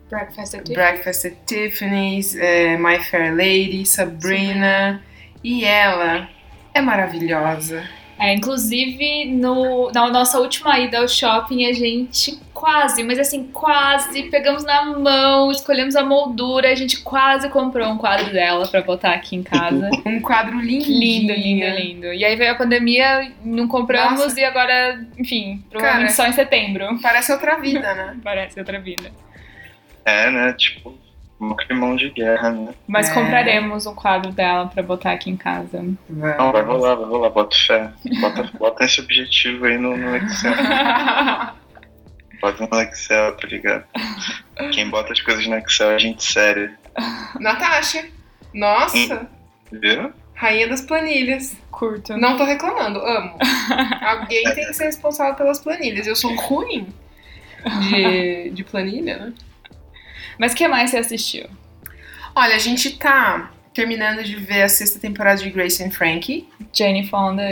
[0.09, 0.75] Breakfast at Tiffany's.
[0.75, 5.03] Breakfast at Tiffany's, é, My Fair Lady, Sabrina.
[5.43, 6.27] E ela
[6.73, 7.83] é maravilhosa.
[8.21, 14.29] É, inclusive, no, na nossa última ida ao shopping, a gente quase, mas assim, quase
[14.29, 19.13] pegamos na mão, escolhemos a moldura, a gente quase comprou um quadro dela pra botar
[19.13, 19.89] aqui em casa.
[20.05, 20.85] Um quadro lindo.
[20.85, 22.13] Lindo, lindo, lindo.
[22.13, 24.39] E aí veio a pandemia, não compramos Nossa.
[24.39, 26.15] e agora, enfim, provavelmente Cara.
[26.15, 26.99] só em setembro.
[27.01, 28.17] Parece outra vida, né?
[28.23, 29.11] Parece outra vida.
[30.05, 30.53] É, né?
[30.53, 30.95] Tipo,
[31.41, 32.73] um climão de guerra, né?
[32.87, 33.13] Mas É.
[33.13, 35.83] compraremos um quadro dela pra botar aqui em casa.
[36.09, 37.89] Não, vai rolar, vai rolar, bota fé.
[38.21, 40.53] Bota, bota esse objetivo aí no, no Excel.
[42.41, 43.83] Bota no Excel, tá ligado?
[44.73, 46.75] Quem bota as coisas no Excel é gente séria.
[47.39, 48.03] Natasha.
[48.51, 49.27] Nossa,
[49.71, 50.11] Viu?
[50.33, 51.55] rainha das planilhas.
[51.69, 52.17] Curto.
[52.17, 53.37] Não tô reclamando, amo.
[54.01, 56.07] Alguém tem que ser responsável pelas planilhas.
[56.07, 56.87] Eu sou ruim
[57.89, 59.33] de, de planilha, né?
[60.41, 61.45] Mas o que mais você assistiu?
[62.35, 67.07] Olha, a gente tá terminando de ver a sexta temporada de Grace and Frankie Jane
[67.07, 67.43] Fonda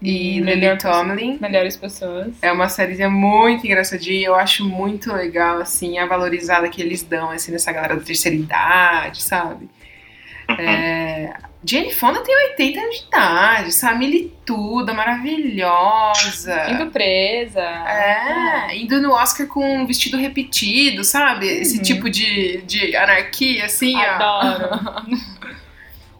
[0.00, 1.38] e Melhor Lily Tomlin.
[1.38, 2.32] Melhores pessoas.
[2.40, 7.30] É uma série muito engraçadinha, eu acho muito legal, assim, a valorizada que eles dão,
[7.30, 9.68] assim, nessa galera da terceira idade, sabe?
[10.58, 11.32] É...
[11.64, 13.98] Jane Fonda tem 80 anos de idade, sabe?
[14.00, 16.70] Milituda, maravilhosa.
[16.70, 17.60] Indo presa.
[17.60, 21.46] É, indo no Oscar com um vestido repetido, sabe?
[21.46, 21.82] Esse Uhum.
[21.82, 24.00] tipo de, de anarquia, assim, ó.
[24.00, 25.12] Adoro.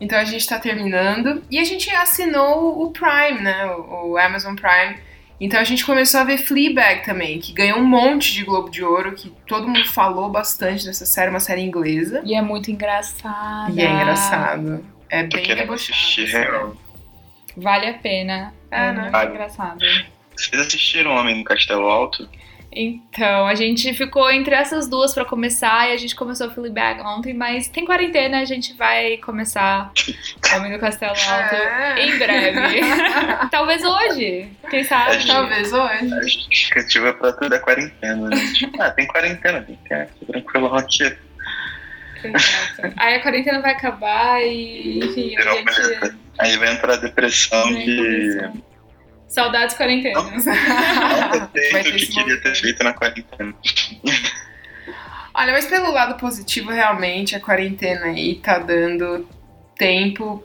[0.00, 1.44] Então a gente tá terminando.
[1.48, 3.66] E a gente assinou o Prime, né?
[3.66, 4.96] O, o Amazon Prime.
[5.40, 8.82] Então a gente começou a ver Fleabag também, que ganhou um monte de Globo de
[8.82, 12.20] Ouro, que todo mundo falou bastante dessa série, uma série inglesa.
[12.24, 13.70] E é muito engraçada.
[13.72, 14.84] E é engraçado.
[15.12, 15.92] É Tô bem querendo debochado.
[15.92, 16.32] assistir assim.
[16.32, 16.76] real.
[17.56, 18.54] Vale a pena.
[18.70, 19.10] É, É, né?
[19.10, 19.30] Vale.
[19.30, 19.78] engraçado.
[20.34, 22.28] Vocês assistiram Homem no Castelo Alto?
[22.74, 27.02] Então, a gente ficou entre essas duas pra começar e a gente começou o Fleabag
[27.02, 29.92] ontem, mas tem quarentena, a gente vai começar
[30.56, 32.06] Homem do Castelo Alto É.
[32.06, 32.80] em breve.
[33.52, 35.16] Talvez hoje, quem sabe?
[35.16, 36.14] Acho- Talvez hoje.
[36.14, 38.36] A justificativa pra tudo é quarentena, né?
[38.80, 41.14] Ah, tem quarentena, tem que tô tranquilo aqui.
[42.24, 42.94] Exato.
[42.96, 46.16] Aí a quarentena vai acabar e, enfim, a Não, gente...
[46.38, 48.50] Aí vai entrar a depressão de
[49.32, 50.44] Saudades quarentenas.
[50.44, 53.54] não ter Vai feito o que queria ter feito na quarentena.
[55.32, 59.26] Olha, mas pelo lado positivo, realmente, a quarentena aí tá dando
[59.74, 60.44] tempo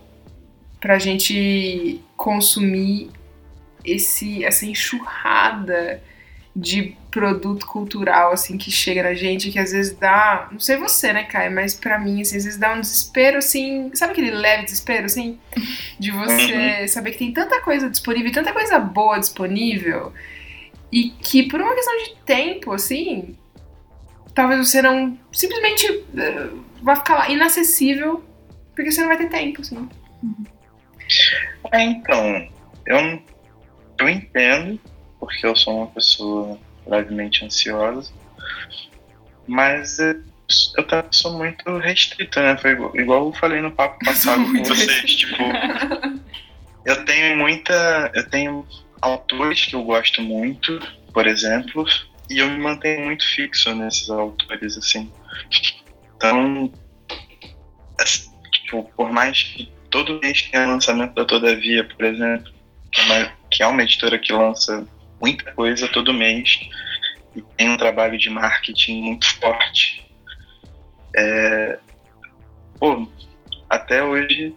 [0.79, 3.11] pra gente consumir
[3.83, 6.01] esse, essa enxurrada
[6.55, 11.11] de produto cultural, assim, que chega na gente, que às vezes dá, não sei você,
[11.11, 14.65] né, Caio, mas pra mim, assim, às vezes dá um desespero, assim, sabe aquele leve
[14.65, 15.39] desespero, assim,
[15.97, 20.13] de você saber que tem tanta coisa disponível, tanta coisa boa disponível,
[20.91, 23.35] e que por uma questão de tempo, assim,
[24.35, 26.49] talvez você não simplesmente eh,
[26.83, 28.23] vai ficar lá inacessível
[28.75, 29.89] porque você não vai ter tempo, assim.
[31.71, 32.47] É, então,
[32.85, 33.21] eu,
[33.99, 34.79] eu entendo,
[35.19, 38.11] porque eu sou uma pessoa levemente ansiosa,
[39.47, 40.21] mas eu,
[40.77, 42.57] eu também sou muito restrito, né?
[42.57, 45.27] Foi igual, igual eu falei no papo passado com vocês, restrito.
[45.27, 45.43] tipo,
[46.85, 48.11] eu tenho muita.
[48.13, 48.67] Eu tenho
[49.01, 50.79] autores que eu gosto muito,
[51.13, 51.85] por exemplo,
[52.29, 55.11] e eu me mantenho muito fixo nesses autores, assim.
[56.15, 56.71] Então,
[57.99, 62.51] assim, tipo, por mais que todo mês tenha lançamento da Todavia, por exemplo,
[62.91, 64.87] que é, uma, que é uma editora que lança
[65.21, 66.59] muita coisa todo mês
[67.35, 70.05] e tem um trabalho de marketing muito forte.
[71.15, 71.79] É,
[72.79, 73.07] pô,
[73.69, 74.55] até hoje,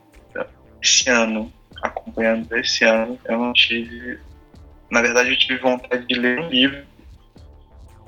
[0.83, 1.53] esse ano,
[1.83, 4.19] acompanhando esse ano, eu não tive.
[4.91, 6.85] Na verdade, eu tive vontade de ler um livro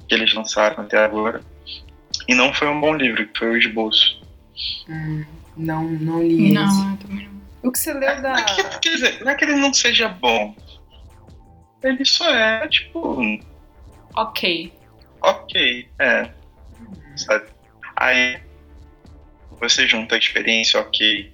[0.09, 1.41] que eles lançaram até agora.
[2.29, 4.21] E não foi um bom livro, que foi o esboço.
[4.89, 5.25] Hum,
[5.57, 6.55] não, não li esse.
[6.55, 7.43] Não, eu também não.
[7.63, 8.39] O que você leu Não da.
[8.39, 10.55] é que- quer dizer, não é que ele não seja bom.
[11.83, 13.19] Ele só é, tipo,
[14.15, 14.73] Ok.
[15.21, 16.31] ok, é.
[17.17, 17.47] Sabe?
[17.97, 18.41] Aí
[19.61, 21.33] você junta a experiência ok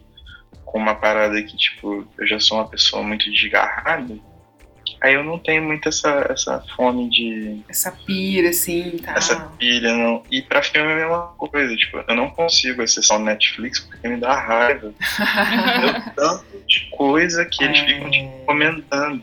[0.64, 4.18] com uma parada que, tipo, eu já sou uma pessoa muito desgarrada.
[5.00, 7.62] Aí eu não tenho muito essa, essa fome de.
[7.68, 9.12] Essa pira, assim, tá.
[9.14, 10.24] essa pilha, não.
[10.30, 14.08] E pra filme é a mesma coisa, tipo, eu não consigo acessar o Netflix porque
[14.08, 14.92] me dá raiva.
[15.80, 17.84] Deu tanto de coisa que eles É.
[17.86, 19.22] ficam te comentando.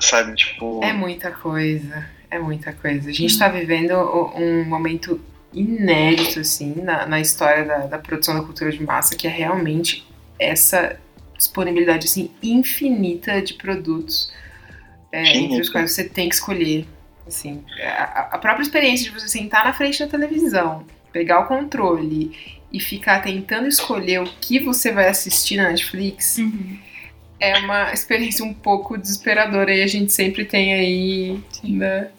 [0.00, 0.82] Sabe, tipo.
[0.82, 2.06] É muita coisa.
[2.30, 3.10] É muita coisa.
[3.10, 3.94] A gente tá vivendo
[4.34, 5.20] um momento
[5.52, 10.06] inédito, assim, na, na história da, da produção da cultura de massa, que é realmente
[10.38, 10.98] essa
[11.36, 14.32] disponibilidade assim infinita de produtos
[15.12, 16.86] é, entre os quais você tem que escolher.
[17.26, 22.32] Assim, a, a própria experiência de você sentar na frente da televisão, pegar o controle
[22.72, 26.78] e ficar tentando escolher o que você vai assistir na Netflix Uhum.
[27.38, 32.10] É uma experiência um pouco desesperadora e a gente sempre tem aí, né?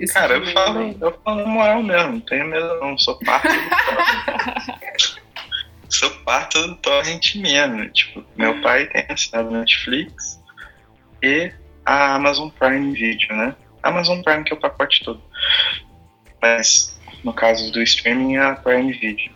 [0.00, 0.96] esse Cara, eu falo, aí.
[0.98, 5.20] eu falo moral mesmo, não tenho medo não, sou parte do
[5.88, 7.88] sou parte do torrent mesmo.
[7.90, 10.40] Tipo, meu pai tem assinado Netflix
[11.22, 11.52] e
[11.84, 13.54] a Amazon Prime Video, né?
[13.82, 15.22] Amazon Prime que é o pacote todo.
[16.40, 19.32] Mas no caso do streaming é a Prime Video.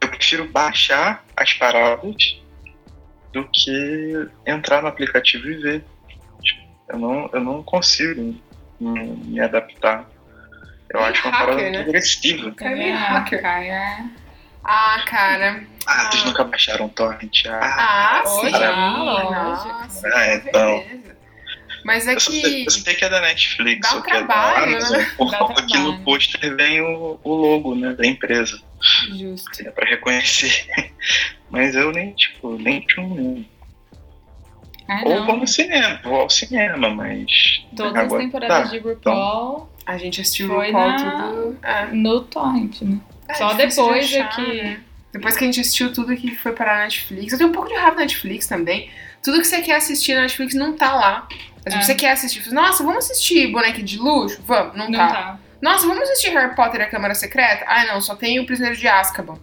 [0.00, 2.40] Eu prefiro baixar as paradas
[3.32, 5.84] do que entrar no aplicativo e ver.
[6.42, 8.38] Tipo, eu não, eu não consigo
[8.80, 10.06] me, me adaptar.
[10.90, 11.76] Eu acho uma hacker, parada né?
[11.78, 12.54] muito agressiva.
[12.60, 13.42] É meio É, hacker.
[13.42, 14.04] cara.
[14.64, 15.62] Ah, cara.
[15.86, 16.26] Ah, vocês Ah.
[16.26, 17.46] nunca baixaram torrent?
[17.46, 18.46] Ah, Ah, sim.
[18.54, 20.78] Olha, Nossa, Ah, então.
[20.80, 21.17] beleza.
[21.88, 22.64] Mas é eu, só sei, que.
[22.66, 25.12] eu sei que é da Netflix dá um ou que é da trabalho, Amazon, né?
[25.16, 25.92] por Dá causa que trabalho.
[25.92, 28.60] no pôster vem o, o logo né, da empresa.
[29.16, 29.62] Justo.
[29.66, 30.66] É pra reconhecer.
[31.50, 33.46] Mas eu nem, tipo, nem tchum mesmo.
[34.86, 37.62] Ah, Ou vou no cinema, vou ao cinema, mas.
[37.76, 38.76] Todas as agora- temporadas tá.
[38.76, 41.58] de RuPaul A gente assistiu Foi o RuPaul na- tudo.
[41.62, 41.86] É.
[41.92, 42.98] no Torrent, né?
[43.28, 44.80] É, Só de depois é achar, que- né?
[45.12, 47.32] Depois que a gente assistiu tudo que foi para a Netflix.
[47.32, 48.90] Eu tenho um pouco de raiva da Netflix também.
[49.22, 51.28] Tudo que você quer assistir na Netflix não tá lá.
[51.76, 51.86] Mas É.
[51.86, 54.40] você quer assistir, nossa, vamos assistir Boneca de Luxo?
[54.44, 55.08] Vamos, não, Não tá.
[55.08, 55.38] tá.
[55.60, 57.64] Nossa, vamos assistir Harry Potter e a Câmara Secreta?
[57.66, 59.38] Ah, não, só tem o Prisioneiro de Azkaban.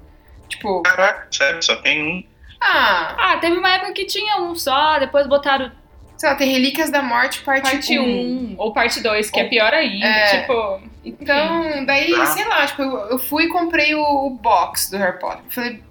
[0.48, 2.24] Tipo, Caraca, sério, só tem um.
[2.62, 5.72] ah, Ah, teve uma época que tinha um só, depois botaram
[6.18, 8.04] sei lá, tem Relíquias da Morte, parte, parte 1.
[8.04, 10.06] 1 ou parte 2, que é Ou- pior ainda.
[10.06, 10.40] É.
[10.42, 12.26] Tipo, Então, daí, Ah.
[12.28, 15.44] sei lá, tipo, eu, eu fui e comprei o, o box do Harry Potter.
[15.50, 15.84] Falei,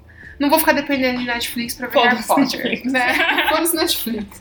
[0.45, 2.45] não vou ficar dependendo de Netflix pra ver Harry Potter.
[2.45, 2.93] Netflix.
[2.93, 3.15] Né?
[3.75, 4.41] Netflix.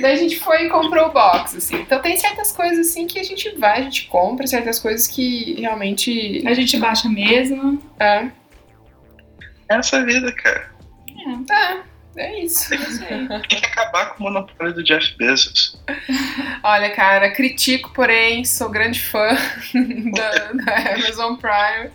[0.00, 1.76] Daí a gente foi e comprou o box, assim.
[1.76, 5.60] Então tem certas coisas, assim, que a gente vai, a gente compra, certas coisas que
[5.60, 6.46] realmente...
[6.46, 7.82] a gente baixa mesmo.
[7.98, 8.28] É,
[9.68, 10.70] Essa é a vida, cara.
[11.50, 12.70] é, é isso.
[13.48, 15.80] Tem que acabar com o monopólio do Jeff Bezos.
[16.62, 19.28] Olha, cara, critico, porém, sou grande fã
[20.14, 21.90] da, da Amazon Prime.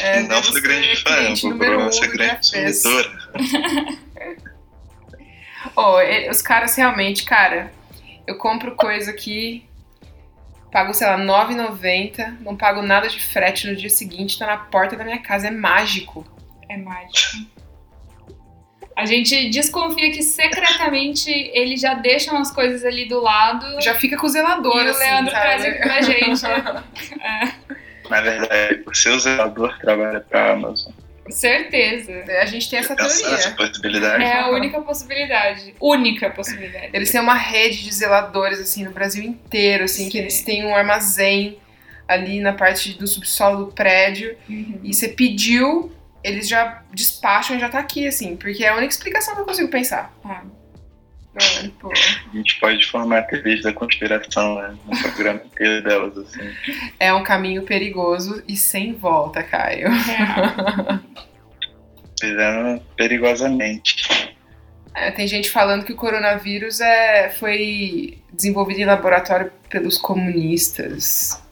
[0.00, 2.82] É, não ser grande fã, cliente vou número provar um ser grande Bezos.
[2.82, 3.22] consumidora.
[5.74, 5.96] Oh,
[6.30, 7.72] os caras realmente, cara,
[8.26, 9.64] eu compro coisa aqui,
[10.70, 14.56] pago, sei lá, R$ 9,90, não pago nada de frete no dia seguinte, tá na
[14.56, 16.26] porta da minha casa, é mágico.
[16.68, 17.46] É mágico.
[18.94, 23.80] A gente desconfia que secretamente eles já deixam as coisas ali do lado.
[23.80, 25.42] Já fica com o zelador, e o assim, Leandro sabe?
[25.42, 26.42] traz aqui pra gente.
[27.22, 27.52] É,
[28.10, 30.92] Na verdade, o seu zelador trabalha pra Amazon.
[31.28, 32.12] certeza.
[32.40, 33.50] A gente tem essa teoria.
[33.56, 34.24] possibilidade.
[34.24, 35.74] É a única possibilidade.
[35.80, 36.90] Única possibilidade.
[36.92, 40.18] Eles têm uma rede de zeladores, assim, no Brasil inteiro, assim, que Sim.
[40.18, 41.58] eles têm um armazém
[42.08, 44.36] ali na parte do subsolo do prédio.
[44.48, 44.80] Uhum.
[44.82, 45.92] E você pediu,
[46.22, 49.44] eles já despacham e já tá aqui, assim, porque é a única explicação que eu
[49.44, 50.12] consigo pensar.
[50.24, 50.42] Ah.
[51.34, 51.70] É.
[52.30, 54.76] A gente pode formar teorias da conspiração, né?
[54.84, 56.50] No programa inteiro delas, assim.
[57.00, 59.88] É um caminho perigoso e sem volta, Caio.
[62.22, 62.80] É.
[62.96, 64.32] Perigosamente.
[64.94, 71.42] É, tem gente falando que o coronavírus é, foi desenvolvido em laboratório pelos comunistas.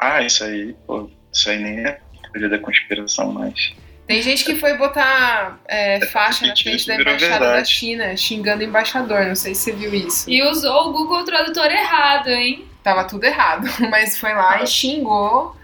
[0.00, 3.74] Ah, isso aí, pô, isso aí nem é teoria da conspiração mais.
[4.06, 7.64] Tem gente que foi botar é, faixa na frente da embaixada da.
[7.64, 9.24] China, xingando o embaixador.
[9.26, 10.28] Não sei se você viu isso.
[10.28, 12.68] E usou o Google Tradutor errado, hein?
[12.82, 15.56] Tava tudo errado, mas foi lá e xingou.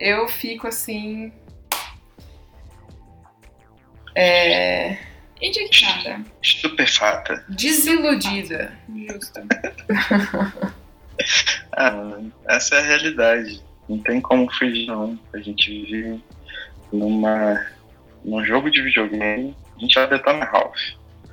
[0.00, 1.32] Eu fico assim.
[4.14, 4.98] É,
[5.42, 6.24] Indignada.
[6.40, 7.44] Estupefata.
[7.48, 8.72] desiludida.
[8.94, 9.40] Justo.
[11.74, 13.62] Ah, essa é a realidade.
[13.88, 15.18] Não tem como fugir, não.
[15.32, 16.22] A gente vive
[16.92, 17.66] numa,
[18.24, 19.56] num jogo de videogame.
[19.76, 20.78] A gente vai detona Ralph.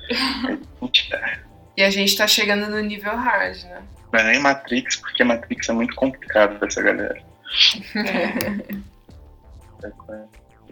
[1.78, 3.82] E a gente tá chegando no nível hard, né?
[4.12, 7.22] Não é nem Matrix, porque Matrix é muito complicado pra essa galera.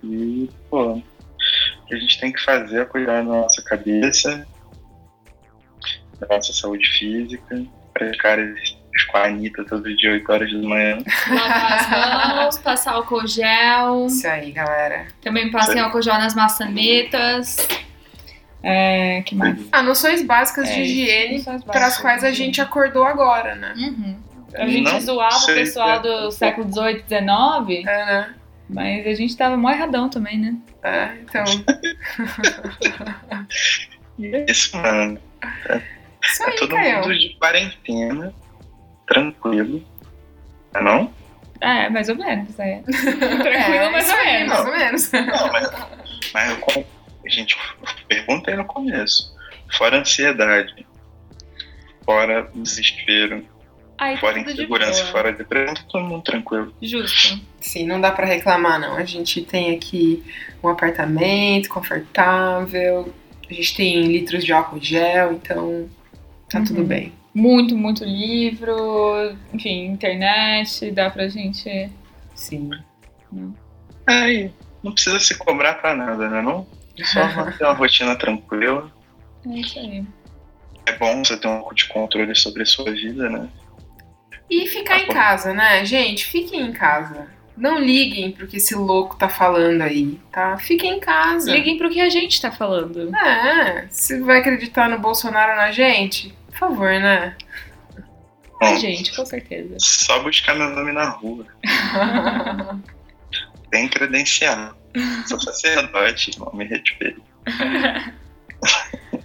[0.03, 1.03] E, pô, o
[1.87, 4.45] que a gente tem que fazer é cuidar da nossa cabeça,
[6.19, 8.37] da nossa saúde física, praticar
[8.97, 10.97] exercícios com a Anitta todo dia, 8 horas da manhã.
[11.29, 14.07] Lavar as mãos, passar álcool gel.
[14.07, 15.07] Isso aí, galera.
[15.21, 17.67] Também passem álcool gel nas maçanetas.
[18.63, 19.57] É, que mais?
[19.71, 23.73] Ah, noções básicas É, de higiene para as quais a gente acordou agora, né?
[23.77, 24.17] Uhum.
[24.55, 25.99] A gente Não zoava o pessoal é.
[25.99, 27.87] do século XVIII, XIX.
[27.87, 28.33] É, né?
[28.69, 30.55] Mas a gente tava mó erradão também, né?
[30.83, 31.43] É, então.
[34.19, 35.19] É isso, mano.
[36.23, 36.99] Isso É aí, todo Caio.
[37.01, 38.33] mundo de quarentena,
[39.07, 39.83] tranquilo.
[40.73, 41.13] Não é não?
[41.59, 42.81] É, mais ou menos, é.
[42.85, 44.49] Tranquilo, mais isso ou menos.
[44.53, 45.11] Mais ou menos.
[45.11, 45.69] Não, mas,
[46.33, 46.85] mas eu,
[47.25, 49.35] gente, eu perguntei no começo.
[49.75, 50.85] Fora ansiedade,
[52.05, 53.43] fora desespero,
[53.97, 55.11] tá fora de insegurança, boa.
[55.11, 56.73] fora depressão, todo mundo tranquilo.
[56.81, 57.39] Justo.
[57.59, 58.95] Sim, não dá pra reclamar, não.
[58.95, 60.23] A gente tem aqui
[60.63, 63.13] um apartamento confortável,
[63.49, 65.89] a gente tem litros de álcool gel, então
[66.49, 66.65] tá Uhum.
[66.65, 67.11] tudo bem.
[67.37, 71.87] Muito, muito livro, enfim, internet, dá pra gente.
[72.33, 72.71] Sim.
[74.07, 76.65] Aí, não precisa se cobrar pra nada, né não?
[77.03, 78.91] Só manter uma rotina tranquila.
[79.45, 80.03] É isso aí.
[80.87, 83.47] É bom você ter um pouco de controle sobre a sua vida, né?
[84.49, 85.85] E ficar em casa, né?
[85.85, 87.27] Gente, fiquem em casa.
[87.55, 90.57] Não liguem pro que esse louco tá falando aí, tá?
[90.57, 91.51] Fiquem em casa.
[91.51, 93.15] Liguem pro que a gente tá falando.
[93.15, 97.35] É, se vai acreditar no Bolsonaro ou na gente, por favor, né?
[98.59, 99.75] A Bom, gente, com certeza.
[99.79, 101.45] Só buscar meu nome na rua.
[103.69, 104.75] Tem credencial.
[105.27, 107.21] Sou sacerdote, irmão, me respeito.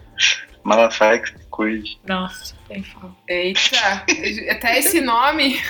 [0.63, 1.99] Malafaia que se cuide.
[2.07, 3.17] Nossa, tem fala.
[3.27, 4.05] Eita,
[4.51, 5.61] até esse nome.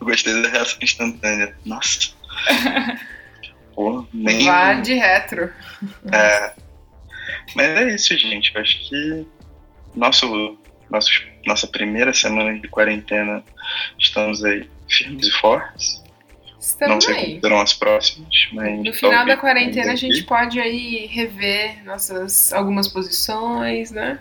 [0.00, 1.56] Eu gostei da reação instantânea.
[1.64, 2.12] Nossa.
[3.74, 4.44] Pô, nem.
[4.44, 5.52] Vá de retro.
[6.10, 6.52] É.
[7.54, 8.54] Mas é isso, gente.
[8.54, 9.26] Eu acho que
[9.94, 10.58] nosso,
[10.90, 11.10] nosso,
[11.46, 13.42] nossa primeira semana de quarentena
[13.98, 16.02] estamos aí firmes e fortes.
[16.54, 17.24] Não Estamos sei aí.
[17.26, 18.82] como serão as próximas, mas.
[18.84, 24.18] No final da quarentena a gente pode aí rever nossas algumas posições, né?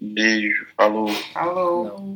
[0.00, 1.08] Beijo, falou.
[1.32, 1.88] Falou.
[1.88, 2.14] Falou.